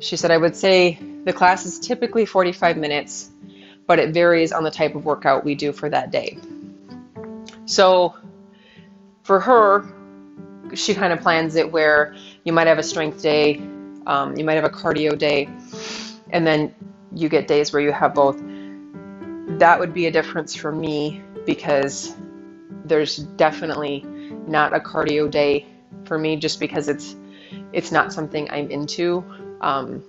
She 0.01 0.17
said, 0.17 0.31
I 0.31 0.37
would 0.37 0.57
say 0.57 0.99
the 1.25 1.33
class 1.33 1.67
is 1.67 1.79
typically 1.79 2.25
45 2.25 2.77
minutes, 2.77 3.31
but 3.87 3.99
it 3.99 4.11
varies 4.11 4.53
on 4.53 4.65
the 4.65 4.71
type 4.71 4.95
of 4.95 5.05
workout 5.05 5.45
we 5.45 5.55
do 5.55 5.73
for 5.73 5.89
that 5.91 6.11
day. 6.11 6.39
So 7.67 8.15
for 9.23 9.41
her, 9.41 9.85
she 10.75 10.95
kind 10.95 11.13
of 11.13 11.21
plans 11.21 11.57
it 11.57 11.71
where 11.71 12.15
you 12.45 12.53
might 12.53 12.67
have 12.67 12.79
a 12.79 12.83
strength 12.83 13.23
day, 13.23 13.57
um, 14.07 14.37
you 14.37 14.45
might 14.45 14.55
have 14.55 14.65
a 14.65 14.71
cardio 14.71 15.17
day, 15.17 15.49
and 16.31 16.47
then 16.47 16.75
you 17.15 17.29
get 17.29 17.49
days 17.49 17.73
where 17.73 17.83
you 17.83 17.93
have 17.93 18.15
both. 18.15 18.41
That 19.59 19.79
would 19.81 19.95
be 19.95 20.07
a 20.07 20.11
difference 20.11 20.55
for 20.55 20.73
me 20.73 21.23
because 21.47 22.15
there's 22.85 23.17
definitely 23.17 24.05
not 24.47 24.75
a 24.75 24.81
cardio 24.81 25.31
day 25.31 25.67
for 26.05 26.19
me 26.19 26.37
just 26.37 26.61
because 26.61 26.89
it's 26.89 27.17
it's 27.73 27.93
not 27.93 28.13
something 28.13 28.51
I'm 28.51 28.71
into. 28.71 29.25
Um, 29.61 30.05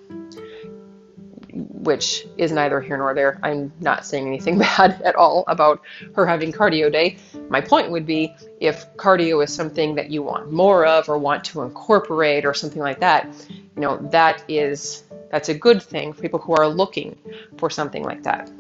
which 1.52 2.28
is 2.38 2.52
neither 2.52 2.80
here 2.82 2.98
nor 2.98 3.14
there. 3.14 3.40
I'm 3.42 3.72
not 3.80 4.06
saying 4.06 4.28
anything 4.28 4.58
bad 4.78 5.02
at 5.02 5.16
all 5.16 5.44
about 5.48 5.82
her 6.16 6.26
having 6.26 6.52
cardio 6.52 6.92
day. 6.92 7.18
My 7.50 7.62
point 7.62 7.92
would 7.92 8.06
be 8.06 8.36
if 8.60 8.86
cardio 8.98 9.44
is 9.44 9.54
something 9.54 9.96
that 9.96 10.10
you 10.10 10.22
want 10.22 10.52
more 10.52 10.86
of 10.86 11.10
or 11.10 11.18
want 11.18 11.44
to 11.46 11.62
incorporate 11.62 12.46
or 12.46 12.54
something 12.54 12.82
like 12.82 13.00
that, 13.00 13.28
you 13.50 13.82
know, 13.82 13.98
that 14.12 14.44
is 14.48 15.04
that's 15.32 15.50
a 15.50 15.54
good 15.54 15.82
thing 15.82 16.14
for 16.14 16.22
people 16.22 16.40
who 16.40 16.54
are 16.54 16.68
looking 16.68 17.18
for 17.58 17.70
something 17.70 18.04
like 18.04 18.24
that. 18.24 18.52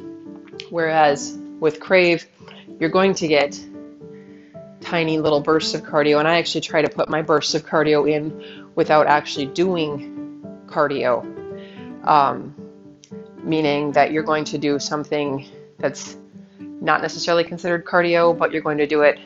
Whereas 0.69 1.37
with 1.59 1.79
Crave, 1.79 2.25
you're 2.79 2.89
going 2.89 3.13
to 3.15 3.27
get 3.27 3.59
tiny 4.81 5.19
little 5.19 5.41
bursts 5.41 5.73
of 5.73 5.83
cardio, 5.83 6.19
and 6.19 6.27
I 6.27 6.37
actually 6.37 6.61
try 6.61 6.81
to 6.81 6.89
put 6.89 7.09
my 7.09 7.21
bursts 7.21 7.53
of 7.53 7.65
cardio 7.65 8.09
in 8.09 8.71
without 8.75 9.07
actually 9.07 9.47
doing 9.47 10.41
cardio. 10.67 11.25
Um, 12.05 12.55
meaning 13.43 13.91
that 13.93 14.11
you're 14.11 14.23
going 14.23 14.45
to 14.45 14.57
do 14.57 14.79
something 14.79 15.47
that's 15.77 16.17
not 16.59 17.01
necessarily 17.01 17.43
considered 17.43 17.85
cardio, 17.85 18.37
but 18.37 18.51
you're 18.51 18.61
going 18.61 18.77
to 18.77 18.87
do 18.87 19.01
it 19.01 19.19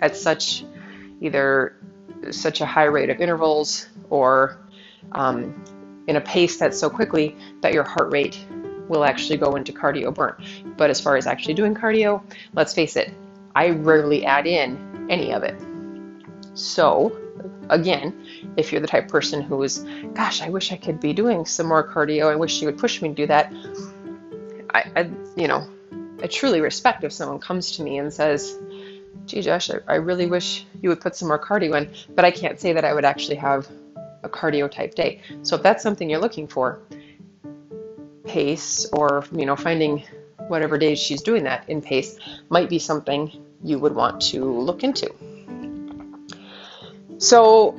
at 0.00 0.16
such 0.16 0.64
either 1.20 1.76
such 2.30 2.60
a 2.60 2.66
high 2.66 2.84
rate 2.84 3.10
of 3.10 3.20
intervals 3.20 3.88
or 4.10 4.58
um, 5.12 5.64
in 6.06 6.16
a 6.16 6.20
pace 6.20 6.56
that's 6.58 6.78
so 6.78 6.90
quickly 6.90 7.36
that 7.60 7.72
your 7.72 7.84
heart 7.84 8.12
rate 8.12 8.44
will 8.88 9.04
actually 9.04 9.36
go 9.36 9.56
into 9.56 9.72
cardio 9.72 10.14
burn. 10.14 10.34
But 10.76 10.90
as 10.90 11.00
far 11.00 11.16
as 11.16 11.26
actually 11.26 11.54
doing 11.54 11.74
cardio, 11.74 12.22
let's 12.54 12.74
face 12.74 12.96
it, 12.96 13.12
I 13.54 13.70
rarely 13.70 14.24
add 14.24 14.46
in 14.46 15.06
any 15.10 15.32
of 15.32 15.42
it. 15.42 15.60
So, 16.54 17.16
again, 17.70 18.26
if 18.56 18.72
you're 18.72 18.80
the 18.80 18.86
type 18.86 19.08
person 19.08 19.42
who 19.42 19.62
is, 19.62 19.84
gosh, 20.14 20.42
I 20.42 20.50
wish 20.50 20.72
I 20.72 20.76
could 20.76 21.00
be 21.00 21.12
doing 21.12 21.46
some 21.46 21.66
more 21.66 21.86
cardio, 21.86 22.30
I 22.30 22.36
wish 22.36 22.60
you 22.60 22.66
would 22.66 22.78
push 22.78 23.00
me 23.00 23.08
to 23.08 23.14
do 23.14 23.26
that. 23.26 23.52
I, 24.74 24.90
I 24.96 25.10
you 25.36 25.48
know, 25.48 25.66
I 26.22 26.26
truly 26.26 26.60
respect 26.60 27.04
if 27.04 27.12
someone 27.12 27.38
comes 27.38 27.72
to 27.76 27.82
me 27.82 27.98
and 27.98 28.12
says, 28.12 28.58
gee, 29.26 29.42
Josh, 29.42 29.70
I, 29.70 29.78
I 29.88 29.94
really 29.96 30.26
wish 30.26 30.66
you 30.80 30.88
would 30.88 31.00
put 31.00 31.16
some 31.16 31.28
more 31.28 31.38
cardio 31.38 31.76
in, 31.80 31.90
but 32.14 32.24
I 32.24 32.30
can't 32.30 32.60
say 32.60 32.72
that 32.72 32.84
I 32.84 32.92
would 32.92 33.04
actually 33.04 33.36
have 33.36 33.68
a 34.22 34.28
cardio 34.28 34.70
type 34.70 34.94
day. 34.94 35.20
So 35.42 35.56
if 35.56 35.62
that's 35.62 35.82
something 35.82 36.08
you're 36.08 36.20
looking 36.20 36.46
for, 36.46 36.80
pace 38.24 38.86
or, 38.92 39.24
you 39.32 39.46
know, 39.46 39.56
finding 39.56 40.04
whatever 40.48 40.78
days 40.78 40.98
she's 40.98 41.22
doing 41.22 41.44
that 41.44 41.68
in 41.68 41.82
pace 41.82 42.18
might 42.48 42.68
be 42.68 42.78
something 42.78 43.30
you 43.62 43.78
would 43.78 43.94
want 43.94 44.20
to 44.20 44.44
look 44.44 44.84
into. 44.84 45.12
So 47.18 47.78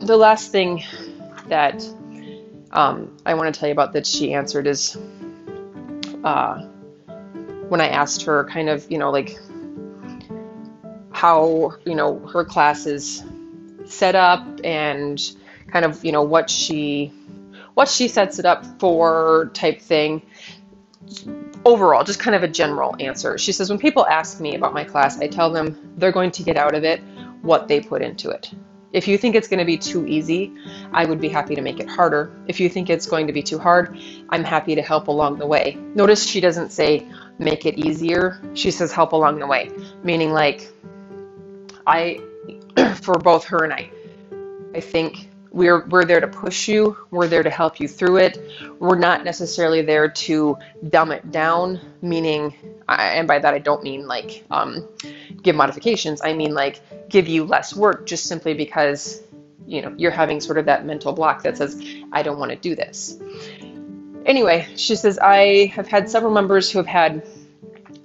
the 0.00 0.16
last 0.16 0.52
thing 0.52 0.82
that 1.48 1.82
um, 2.72 3.16
I 3.24 3.34
want 3.34 3.52
to 3.52 3.58
tell 3.58 3.68
you 3.68 3.72
about 3.72 3.92
that 3.92 4.06
she 4.06 4.34
answered 4.34 4.66
is 4.66 4.96
uh, 6.24 6.62
when 7.68 7.80
I 7.80 7.88
asked 7.88 8.22
her, 8.22 8.44
kind 8.44 8.68
of, 8.68 8.90
you 8.90 8.98
know, 8.98 9.10
like 9.10 9.38
how, 11.10 11.74
you 11.84 11.94
know, 11.94 12.18
her 12.26 12.44
class 12.44 12.86
is 12.86 13.24
set 13.84 14.14
up 14.14 14.46
and 14.64 15.20
kind 15.72 15.84
of, 15.84 16.04
you 16.04 16.12
know, 16.12 16.22
what 16.22 16.50
she 16.50 17.12
what 17.74 17.88
she 17.88 18.08
sets 18.08 18.38
it 18.38 18.44
up 18.44 18.64
for 18.78 19.50
type 19.54 19.80
thing. 19.80 20.22
Overall, 21.64 22.04
just 22.04 22.20
kind 22.20 22.34
of 22.34 22.42
a 22.42 22.48
general 22.48 22.94
answer. 23.00 23.38
She 23.38 23.52
says, 23.52 23.70
when 23.70 23.78
people 23.78 24.06
ask 24.06 24.40
me 24.40 24.54
about 24.54 24.74
my 24.74 24.84
class, 24.84 25.18
I 25.18 25.28
tell 25.28 25.50
them 25.50 25.94
they're 25.96 26.12
going 26.12 26.32
to 26.32 26.42
get 26.42 26.56
out 26.56 26.74
of 26.74 26.84
it 26.84 27.00
what 27.42 27.68
they 27.68 27.80
put 27.80 28.02
into 28.02 28.30
it. 28.30 28.50
If 28.92 29.08
you 29.08 29.16
think 29.16 29.34
it's 29.34 29.48
going 29.48 29.58
to 29.58 29.64
be 29.64 29.78
too 29.78 30.06
easy, 30.06 30.52
I 30.92 31.06
would 31.06 31.20
be 31.20 31.28
happy 31.28 31.54
to 31.54 31.62
make 31.62 31.80
it 31.80 31.88
harder. 31.88 32.30
If 32.46 32.60
you 32.60 32.68
think 32.68 32.90
it's 32.90 33.06
going 33.06 33.26
to 33.26 33.32
be 33.32 33.42
too 33.42 33.58
hard, 33.58 33.98
I'm 34.28 34.44
happy 34.44 34.74
to 34.74 34.82
help 34.82 35.08
along 35.08 35.38
the 35.38 35.46
way. 35.46 35.78
Notice 35.94 36.26
she 36.26 36.40
doesn't 36.40 36.72
say 36.72 37.06
make 37.38 37.64
it 37.64 37.78
easier, 37.78 38.42
she 38.54 38.70
says 38.70 38.92
help 38.92 39.12
along 39.12 39.38
the 39.38 39.46
way, 39.46 39.70
meaning 40.02 40.32
like 40.32 40.70
I, 41.86 42.20
for 43.00 43.14
both 43.18 43.44
her 43.46 43.64
and 43.64 43.72
I, 43.72 43.90
I 44.74 44.80
think 44.80 45.30
we're 45.52 45.86
we're 45.86 46.04
there 46.04 46.20
to 46.20 46.28
push 46.28 46.68
you. 46.68 46.96
We're 47.10 47.28
there 47.28 47.42
to 47.42 47.50
help 47.50 47.78
you 47.78 47.86
through 47.88 48.18
it. 48.18 48.38
We're 48.78 48.98
not 48.98 49.24
necessarily 49.24 49.82
there 49.82 50.08
to 50.08 50.56
dumb 50.88 51.12
it 51.12 51.30
down 51.30 51.80
meaning 52.00 52.54
and 52.88 53.28
by 53.28 53.38
that 53.38 53.54
i 53.54 53.58
don't 53.58 53.82
mean 53.82 54.06
like 54.06 54.44
um, 54.50 54.88
give 55.42 55.56
modifications. 55.56 56.20
I 56.22 56.32
mean 56.32 56.54
like 56.54 56.80
give 57.08 57.28
you 57.28 57.44
less 57.44 57.74
work 57.74 58.06
just 58.06 58.26
simply 58.26 58.54
because 58.54 59.22
you 59.66 59.82
know 59.82 59.94
you're 59.96 60.10
having 60.10 60.40
sort 60.40 60.58
of 60.58 60.66
that 60.66 60.84
mental 60.84 61.12
block 61.12 61.42
that 61.42 61.56
says 61.56 61.80
i 62.12 62.22
don't 62.22 62.38
want 62.38 62.50
to 62.50 62.56
do 62.56 62.74
this. 62.74 63.18
Anyway 64.26 64.66
she 64.76 64.96
says 64.96 65.18
i 65.18 65.66
have 65.66 65.86
had 65.86 66.08
several 66.10 66.32
members 66.32 66.70
who 66.70 66.78
have 66.78 66.86
had 66.86 67.26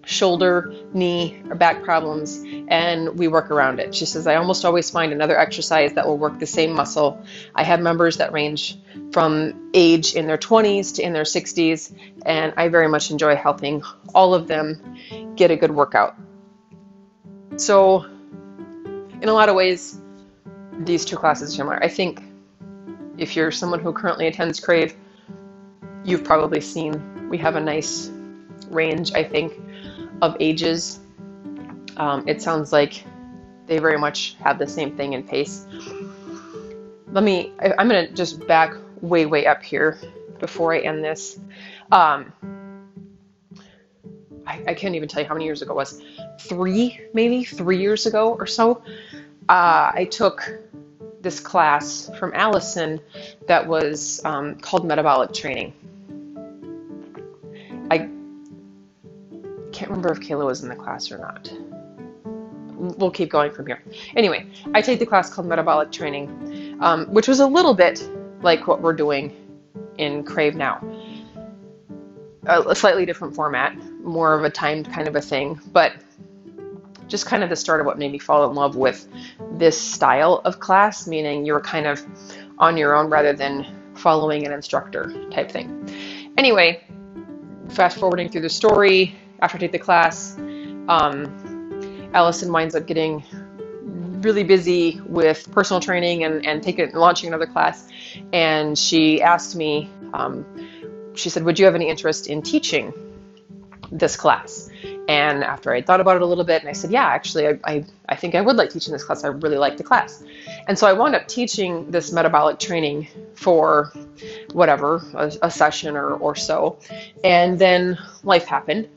shoulder, 0.08 0.74
knee, 0.94 1.44
or 1.50 1.56
back 1.56 1.84
problems, 1.84 2.42
and 2.70 3.20
we 3.20 3.28
work 3.28 3.52
around 3.52 3.80
it. 3.80 3.94
She 3.94 4.06
says, 4.06 4.26
I 4.26 4.36
almost 4.36 4.64
always 4.64 4.90
find 4.90 5.12
another 5.12 5.38
exercise 5.38 5.94
that 5.94 6.08
will 6.08 6.18
work 6.18 6.40
the 6.40 6.46
same 6.46 6.72
muscle. 6.72 7.22
I 7.54 7.64
have 7.64 7.82
members 7.82 8.18
that 8.18 8.32
range 8.32 8.78
from 9.12 9.70
age 9.74 10.16
in 10.16 10.26
their 10.26 10.38
20s 10.38 10.96
to 10.96 11.04
in 11.04 11.12
their 11.12 11.24
60s, 11.24 11.94
and 12.26 12.54
I 12.56 12.70
very 12.70 12.88
much 12.88 13.12
enjoy 13.12 13.36
helping 13.36 13.84
all 14.16 14.34
of 14.34 14.48
them 14.48 14.98
get 15.36 15.52
a 15.52 15.58
good 15.58 15.72
workout. 15.72 16.16
So, 17.58 18.04
in 19.22 19.28
a 19.28 19.34
lot 19.34 19.50
of 19.50 19.56
ways, 19.56 20.00
these 20.80 21.04
two 21.04 21.18
classes 21.18 21.54
are 21.54 21.56
similar. 21.58 21.84
I 21.84 21.90
think 21.90 22.24
if 23.18 23.36
you're 23.36 23.52
someone 23.52 23.82
who 23.82 23.92
currently 23.92 24.28
attends 24.28 24.62
Crave, 24.62 24.96
you've 26.06 26.24
probably 26.24 26.62
seen 26.62 27.28
we 27.30 27.38
have 27.40 27.58
a 27.58 27.62
nice 27.62 28.10
range, 28.70 29.12
I 29.14 29.24
think, 29.24 29.54
of 30.22 30.38
ages. 30.40 31.00
Um, 31.98 32.28
it 32.28 32.42
sounds 32.42 32.72
like 32.72 33.04
they 33.66 33.80
very 33.80 33.98
much 33.98 34.36
have 34.40 34.60
the 34.60 34.68
same 34.68 34.96
thing 34.96 35.14
in 35.14 35.24
pace. 35.24 35.66
Let 37.12 37.24
me, 37.24 37.52
I'm 37.60 37.88
going 37.88 38.08
to 38.08 38.14
just 38.14 38.46
back 38.48 38.74
way, 39.02 39.26
way 39.26 39.46
up 39.46 39.64
here 39.64 40.00
before 40.40 40.74
I 40.74 40.80
end 40.80 41.04
this. 41.04 41.40
Um, 41.92 42.34
I, 44.46 44.64
I, 44.68 44.74
can't 44.74 44.96
even 44.96 45.08
tell 45.10 45.22
you 45.22 45.28
how 45.28 45.34
many 45.34 45.46
years 45.46 45.62
ago 45.62 45.74
it 45.74 45.76
was. 45.76 46.02
Three, 46.40 47.00
maybe 47.14 47.44
three 47.44 47.80
years 47.80 48.06
ago 48.06 48.34
or 48.34 48.46
so. 48.46 48.84
Uh, 49.50 49.92
I 49.94 50.08
took 50.12 50.60
this 51.22 51.40
class 51.40 52.10
from 52.20 52.34
Allison 52.34 53.00
that 53.48 53.68
was 53.68 54.24
um, 54.26 54.56
called 54.56 54.86
metabolic 54.86 55.34
training. 55.34 55.74
I 57.90 58.10
can't 59.77 59.91
remember 59.91 60.12
if 60.12 60.19
Kayla 60.19 60.43
was 60.43 60.63
in 60.63 60.69
the 60.69 60.75
class 60.75 61.12
or 61.12 61.19
not. 61.19 61.51
We'll 62.98 63.12
keep 63.12 63.29
going 63.29 63.51
from 63.51 63.67
here. 63.67 63.84
Anyway, 64.15 64.48
I 64.74 64.81
take 64.81 64.98
the 64.98 65.05
class 65.05 65.31
called 65.31 65.48
Metabolic 65.48 65.91
Training, 65.91 66.77
um, 66.81 67.05
which 67.13 67.27
was 67.27 67.39
a 67.39 67.46
little 67.46 67.75
bit 67.75 68.07
like 68.41 68.65
what 68.65 68.81
we're 68.81 68.93
doing 68.93 69.31
in 70.00 70.24
Crave 70.24 70.55
now. 70.55 70.84
A, 72.48 72.62
a 72.62 72.75
slightly 72.75 73.05
different 73.05 73.36
format, 73.36 73.77
more 74.01 74.34
of 74.34 74.43
a 74.43 74.50
timed 74.50 74.91
kind 74.91 75.07
of 75.07 75.15
a 75.15 75.22
thing, 75.22 75.60
but 75.72 75.93
just 77.07 77.27
kind 77.27 77.43
of 77.43 77.50
the 77.50 77.55
start 77.55 77.79
of 77.79 77.86
what 77.86 78.00
made 78.00 78.12
me 78.12 78.17
fall 78.17 78.50
in 78.50 78.55
love 78.55 78.75
with 78.75 79.07
this 79.53 79.79
style 79.79 80.41
of 80.43 80.60
class, 80.60 81.07
meaning 81.07 81.46
you're 81.46 81.62
kind 81.62 81.86
of 81.86 82.03
on 82.57 82.77
your 82.77 82.96
own 82.96 83.12
rather 83.12 83.31
than 83.31 83.93
following 83.93 84.43
an 84.46 84.51
instructor 84.51 85.13
type 85.29 85.51
thing. 85.51 85.88
Anyway, 86.36 86.84
fast 87.69 88.00
forwarding 88.00 88.27
through 88.29 88.41
the 88.41 88.50
story, 88.50 89.15
after 89.41 89.58
I 89.58 89.60
take 89.60 89.72
the 89.72 89.79
class, 89.79 90.38
um, 90.88 92.10
Allison 92.13 92.51
winds 92.51 92.75
up 92.75 92.86
getting 92.88 93.24
really 94.22 94.44
busy 94.44 95.00
with 95.06 95.51
personal 95.51 95.79
training 95.79 96.24
and, 96.24 96.46
and 96.46 96.63
taking 96.63 96.91
launching 96.94 97.27
another 97.27 97.46
class. 97.46 97.88
And 98.34 98.77
she 98.77 99.22
asked 99.22 99.56
me, 99.56 99.89
um, 100.13 100.46
she 101.13 101.29
said, 101.29 101.44
Would 101.44 101.60
you 101.60 101.65
have 101.65 101.75
any 101.75 101.88
interest 101.89 102.27
in 102.27 102.41
teaching 102.41 102.94
this 103.91 104.15
class? 104.15 104.70
And 105.08 105.44
after 105.44 105.74
I 105.74 105.82
thought 105.82 106.02
about 106.02 106.18
it 106.18 106.22
a 106.22 106.26
little 106.26 106.44
bit, 106.44 106.62
and 106.62 106.70
I 106.70 106.74
said, 106.74 106.92
Yeah, 106.92 107.06
actually, 107.06 107.48
I, 107.48 107.60
I, 107.64 107.86
I 108.10 108.16
think 108.16 108.36
I 108.36 108.42
would 108.42 108.58
like 108.58 108.72
teaching 108.72 108.92
this 108.92 109.04
class. 109.04 109.24
I 109.24 109.30
really 109.30 109.58
like 109.58 109.78
the 109.78 109.84
class. 109.84 110.24
And 110.68 110.78
so 110.78 110.86
I 110.86 110.94
wound 110.94 111.16
up 111.16 111.28
teaching 111.28 111.90
this 111.90 112.12
metabolic 112.12 112.60
training 112.60 113.08
for 113.36 113.94
whatever, 114.52 115.02
a, 115.14 115.32
a 115.44 115.52
session 115.52 115.96
or, 115.96 116.16
or 116.16 116.36
so. 116.36 116.80
And 117.24 117.58
then 117.58 117.98
life 118.24 118.46
happened, 118.46 118.90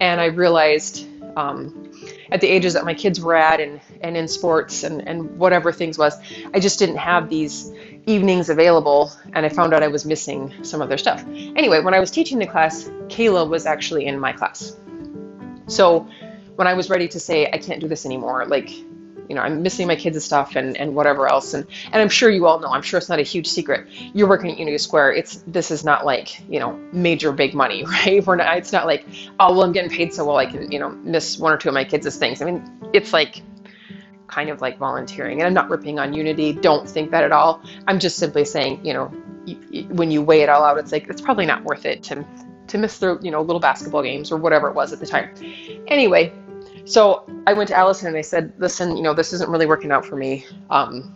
and 0.00 0.20
I 0.20 0.26
realized 0.26 1.06
um, 1.36 1.90
at 2.30 2.40
the 2.40 2.48
ages 2.48 2.74
that 2.74 2.84
my 2.84 2.94
kids 2.94 3.20
were 3.20 3.34
at 3.34 3.60
and, 3.60 3.80
and 4.00 4.16
in 4.16 4.28
sports 4.28 4.82
and, 4.82 5.06
and 5.06 5.36
whatever 5.38 5.72
things 5.72 5.98
was, 5.98 6.16
I 6.52 6.60
just 6.60 6.78
didn't 6.78 6.96
have 6.96 7.28
these 7.28 7.72
evenings 8.06 8.50
available 8.50 9.12
and 9.32 9.44
I 9.44 9.48
found 9.48 9.72
out 9.72 9.82
I 9.82 9.88
was 9.88 10.04
missing 10.04 10.52
some 10.62 10.80
of 10.80 10.88
their 10.88 10.98
stuff. 10.98 11.24
Anyway, 11.26 11.80
when 11.80 11.94
I 11.94 12.00
was 12.00 12.10
teaching 12.10 12.38
the 12.38 12.46
class, 12.46 12.84
Kayla 13.08 13.48
was 13.48 13.66
actually 13.66 14.06
in 14.06 14.18
my 14.18 14.32
class. 14.32 14.76
So 15.66 16.08
when 16.56 16.66
I 16.66 16.74
was 16.74 16.90
ready 16.90 17.08
to 17.08 17.20
say, 17.20 17.48
I 17.52 17.58
can't 17.58 17.80
do 17.80 17.88
this 17.88 18.06
anymore, 18.06 18.46
like, 18.46 18.70
you 19.28 19.34
know, 19.34 19.40
I'm 19.40 19.62
missing 19.62 19.86
my 19.86 19.96
kids' 19.96 20.16
and 20.16 20.22
stuff 20.22 20.56
and, 20.56 20.76
and 20.76 20.94
whatever 20.94 21.26
else. 21.28 21.54
And, 21.54 21.66
and 21.92 22.02
I'm 22.02 22.08
sure 22.08 22.30
you 22.30 22.46
all 22.46 22.60
know, 22.60 22.68
I'm 22.68 22.82
sure 22.82 22.98
it's 22.98 23.08
not 23.08 23.18
a 23.18 23.22
huge 23.22 23.46
secret. 23.46 23.88
You're 24.12 24.28
working 24.28 24.50
at 24.50 24.58
Unity 24.58 24.78
Square. 24.78 25.14
It's, 25.14 25.42
this 25.46 25.70
is 25.70 25.84
not 25.84 26.04
like, 26.04 26.46
you 26.48 26.60
know, 26.60 26.78
major 26.92 27.32
big 27.32 27.54
money, 27.54 27.84
right? 27.88 28.24
We're 28.24 28.36
not, 28.36 28.56
it's 28.58 28.72
not 28.72 28.86
like, 28.86 29.06
oh, 29.40 29.52
well, 29.52 29.62
I'm 29.62 29.72
getting 29.72 29.90
paid 29.90 30.12
so 30.12 30.24
well 30.24 30.36
I 30.36 30.46
can, 30.46 30.70
you 30.70 30.78
know, 30.78 30.90
miss 30.90 31.38
one 31.38 31.52
or 31.52 31.56
two 31.56 31.68
of 31.68 31.74
my 31.74 31.84
kids' 31.84 32.16
things. 32.16 32.42
I 32.42 32.44
mean, 32.44 32.90
it's 32.92 33.12
like 33.12 33.42
kind 34.26 34.50
of 34.50 34.60
like 34.60 34.78
volunteering. 34.78 35.40
And 35.40 35.46
I'm 35.46 35.54
not 35.54 35.70
ripping 35.70 35.98
on 35.98 36.12
Unity. 36.12 36.52
Don't 36.52 36.88
think 36.88 37.10
that 37.10 37.24
at 37.24 37.32
all. 37.32 37.62
I'm 37.86 37.98
just 37.98 38.18
simply 38.18 38.44
saying, 38.44 38.84
you 38.84 38.92
know, 38.92 39.06
when 39.88 40.10
you 40.10 40.22
weigh 40.22 40.42
it 40.42 40.48
all 40.48 40.64
out, 40.64 40.78
it's 40.78 40.92
like, 40.92 41.08
it's 41.08 41.20
probably 41.20 41.46
not 41.46 41.64
worth 41.64 41.84
it 41.84 42.02
to, 42.04 42.24
to 42.68 42.78
miss 42.78 42.98
their, 42.98 43.18
you 43.20 43.30
know, 43.30 43.42
little 43.42 43.60
basketball 43.60 44.02
games 44.02 44.32
or 44.32 44.36
whatever 44.36 44.68
it 44.68 44.74
was 44.74 44.92
at 44.92 45.00
the 45.00 45.06
time. 45.06 45.34
Anyway, 45.86 46.32
so 46.84 47.24
I 47.46 47.52
went 47.52 47.68
to 47.68 47.76
Allison 47.76 48.08
and 48.08 48.16
I 48.16 48.22
said, 48.22 48.52
listen, 48.58 48.96
you 48.96 49.02
know, 49.02 49.14
this 49.14 49.32
isn't 49.32 49.50
really 49.50 49.66
working 49.66 49.90
out 49.90 50.04
for 50.04 50.16
me. 50.16 50.46
Um, 50.70 51.14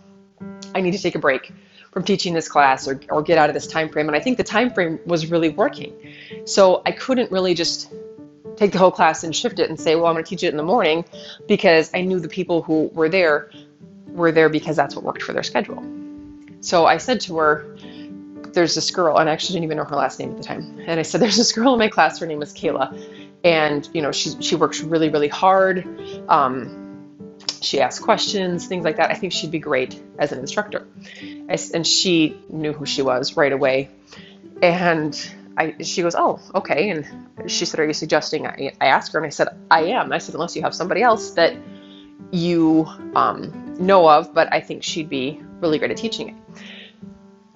I 0.74 0.80
need 0.80 0.92
to 0.92 0.98
take 0.98 1.14
a 1.14 1.18
break 1.18 1.52
from 1.92 2.04
teaching 2.04 2.34
this 2.34 2.48
class 2.48 2.86
or, 2.86 3.00
or 3.10 3.22
get 3.22 3.38
out 3.38 3.50
of 3.50 3.54
this 3.54 3.66
time 3.66 3.88
frame. 3.88 4.08
And 4.08 4.16
I 4.16 4.20
think 4.20 4.36
the 4.36 4.44
time 4.44 4.72
frame 4.72 4.98
was 5.06 5.30
really 5.30 5.48
working. 5.48 5.94
So 6.44 6.82
I 6.86 6.92
couldn't 6.92 7.30
really 7.30 7.54
just 7.54 7.92
take 8.56 8.72
the 8.72 8.78
whole 8.78 8.90
class 8.90 9.24
and 9.24 9.34
shift 9.34 9.58
it 9.58 9.68
and 9.68 9.78
say, 9.78 9.94
well, 9.94 10.06
I'm 10.06 10.14
going 10.14 10.24
to 10.24 10.28
teach 10.28 10.42
it 10.42 10.48
in 10.48 10.56
the 10.56 10.62
morning 10.62 11.04
because 11.46 11.90
I 11.94 12.02
knew 12.02 12.20
the 12.20 12.28
people 12.28 12.62
who 12.62 12.90
were 12.94 13.08
there 13.08 13.50
were 14.08 14.32
there 14.32 14.48
because 14.48 14.76
that's 14.76 14.94
what 14.94 15.04
worked 15.04 15.22
for 15.22 15.32
their 15.32 15.42
schedule. 15.42 15.82
So 16.60 16.86
I 16.86 16.96
said 16.96 17.20
to 17.22 17.36
her, 17.38 17.76
there's 18.58 18.74
this 18.74 18.90
girl, 18.90 19.18
and 19.18 19.30
I 19.30 19.32
actually 19.32 19.54
didn't 19.54 19.64
even 19.66 19.76
know 19.76 19.84
her 19.84 19.94
last 19.94 20.18
name 20.18 20.32
at 20.32 20.36
the 20.36 20.42
time. 20.42 20.82
And 20.84 20.98
I 20.98 21.02
said, 21.02 21.20
there's 21.20 21.36
this 21.36 21.52
girl 21.52 21.74
in 21.74 21.78
my 21.78 21.86
class, 21.86 22.18
her 22.18 22.26
name 22.26 22.42
is 22.42 22.52
Kayla. 22.52 22.86
And, 23.44 23.88
you 23.94 24.02
know, 24.02 24.10
she, 24.10 24.30
she 24.42 24.56
works 24.56 24.80
really, 24.80 25.10
really 25.10 25.28
hard. 25.28 25.86
Um, 26.28 27.36
she 27.60 27.80
asks 27.80 28.04
questions, 28.04 28.66
things 28.66 28.84
like 28.84 28.96
that. 28.96 29.12
I 29.12 29.14
think 29.14 29.32
she'd 29.32 29.52
be 29.52 29.60
great 29.60 30.02
as 30.18 30.32
an 30.32 30.40
instructor. 30.40 30.88
and 31.20 31.86
she 31.86 32.36
knew 32.48 32.72
who 32.72 32.84
she 32.84 33.00
was 33.00 33.36
right 33.36 33.52
away. 33.52 33.90
And 34.60 35.14
I, 35.56 35.76
she 35.82 36.02
goes, 36.02 36.16
oh, 36.16 36.40
okay. 36.56 36.90
And 36.90 37.50
she 37.50 37.64
said, 37.64 37.78
are 37.78 37.86
you 37.86 37.92
suggesting 37.92 38.44
I, 38.44 38.72
I 38.80 38.86
ask 38.86 39.12
her? 39.12 39.20
And 39.20 39.26
I 39.26 39.30
said, 39.30 39.48
I 39.70 39.84
am. 39.84 40.12
I 40.12 40.18
said, 40.18 40.34
unless 40.34 40.56
you 40.56 40.62
have 40.62 40.74
somebody 40.74 41.02
else 41.02 41.30
that 41.32 41.54
you 42.32 42.88
um, 43.14 43.76
know 43.78 44.08
of, 44.10 44.34
but 44.34 44.52
I 44.52 44.60
think 44.60 44.82
she'd 44.82 45.08
be 45.08 45.40
really 45.60 45.78
great 45.78 45.92
at 45.92 45.96
teaching 45.96 46.30
it. 46.30 46.34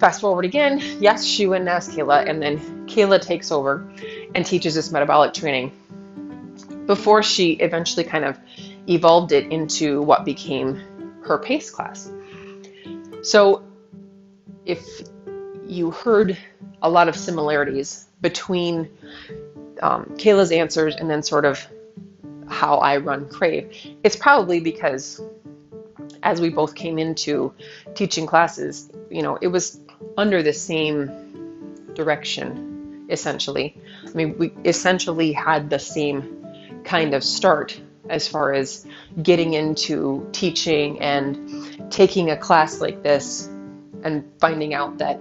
Fast 0.03 0.19
forward 0.19 0.43
again, 0.43 0.81
yes, 0.99 1.23
she 1.23 1.45
asked 1.45 1.91
Kayla, 1.91 2.29
and 2.29 2.41
then 2.41 2.59
Kayla 2.87 3.21
takes 3.21 3.53
over 3.53 3.89
and 4.35 4.45
teaches 4.45 4.75
this 4.75 4.91
metabolic 4.91 5.33
training 5.33 5.71
before 6.87 7.23
she 7.23 7.53
eventually 7.53 8.03
kind 8.03 8.25
of 8.25 8.37
evolved 8.89 9.31
it 9.31 9.49
into 9.49 10.01
what 10.01 10.25
became 10.25 10.75
her 11.23 11.37
PACE 11.37 11.69
class. 11.69 12.11
So, 13.21 13.63
if 14.65 14.85
you 15.65 15.91
heard 15.91 16.37
a 16.81 16.89
lot 16.89 17.07
of 17.07 17.15
similarities 17.15 18.05
between 18.19 18.89
um, 19.81 20.03
Kayla's 20.17 20.51
answers 20.51 20.97
and 20.97 21.09
then 21.09 21.23
sort 21.23 21.45
of 21.45 21.65
how 22.49 22.75
I 22.79 22.97
run 22.97 23.29
Crave, 23.29 23.73
it's 24.03 24.17
probably 24.17 24.59
because 24.59 25.21
as 26.23 26.41
we 26.41 26.49
both 26.49 26.75
came 26.75 26.97
into 26.97 27.53
teaching 27.95 28.25
classes, 28.25 28.91
you 29.09 29.21
know, 29.21 29.37
it 29.41 29.47
was 29.47 29.79
under 30.17 30.43
the 30.43 30.53
same 30.53 31.93
direction, 31.93 33.05
essentially. 33.09 33.77
I 34.05 34.11
mean, 34.11 34.37
we 34.37 34.53
essentially 34.65 35.31
had 35.31 35.69
the 35.69 35.79
same 35.79 36.45
kind 36.83 37.13
of 37.13 37.23
start 37.23 37.79
as 38.09 38.27
far 38.27 38.53
as 38.53 38.85
getting 39.21 39.53
into 39.53 40.27
teaching 40.33 41.01
and 41.01 41.91
taking 41.91 42.29
a 42.31 42.37
class 42.37 42.81
like 42.81 43.01
this 43.03 43.47
and 44.03 44.29
finding 44.39 44.73
out 44.73 44.97
that 44.97 45.19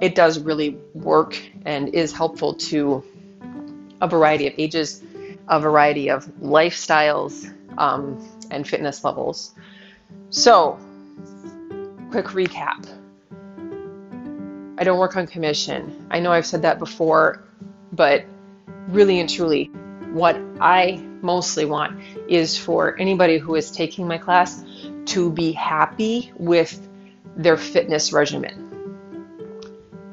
it 0.00 0.14
does 0.14 0.38
really 0.38 0.78
work 0.94 1.40
and 1.64 1.88
is 1.94 2.12
helpful 2.12 2.54
to 2.54 3.02
a 4.00 4.06
variety 4.06 4.46
of 4.46 4.54
ages, 4.58 5.02
a 5.48 5.58
variety 5.58 6.10
of 6.10 6.26
lifestyles, 6.40 7.52
um, 7.78 8.24
and 8.50 8.68
fitness 8.68 9.02
levels. 9.02 9.54
So, 10.30 10.78
quick 12.10 12.26
recap 12.26 12.86
I 14.78 14.84
don't 14.84 14.98
work 14.98 15.16
on 15.16 15.26
commission. 15.26 16.06
I 16.08 16.20
know 16.20 16.30
I've 16.30 16.46
said 16.46 16.62
that 16.62 16.78
before, 16.78 17.42
but 17.92 18.24
really 18.86 19.18
and 19.18 19.28
truly, 19.28 19.64
what 20.12 20.36
I 20.60 21.04
mostly 21.20 21.64
want 21.64 22.00
is 22.28 22.56
for 22.56 22.96
anybody 22.96 23.38
who 23.38 23.56
is 23.56 23.72
taking 23.72 24.06
my 24.06 24.18
class 24.18 24.64
to 25.06 25.32
be 25.32 25.50
happy 25.50 26.32
with 26.36 26.88
their 27.36 27.56
fitness 27.56 28.12
regimen. 28.12 28.66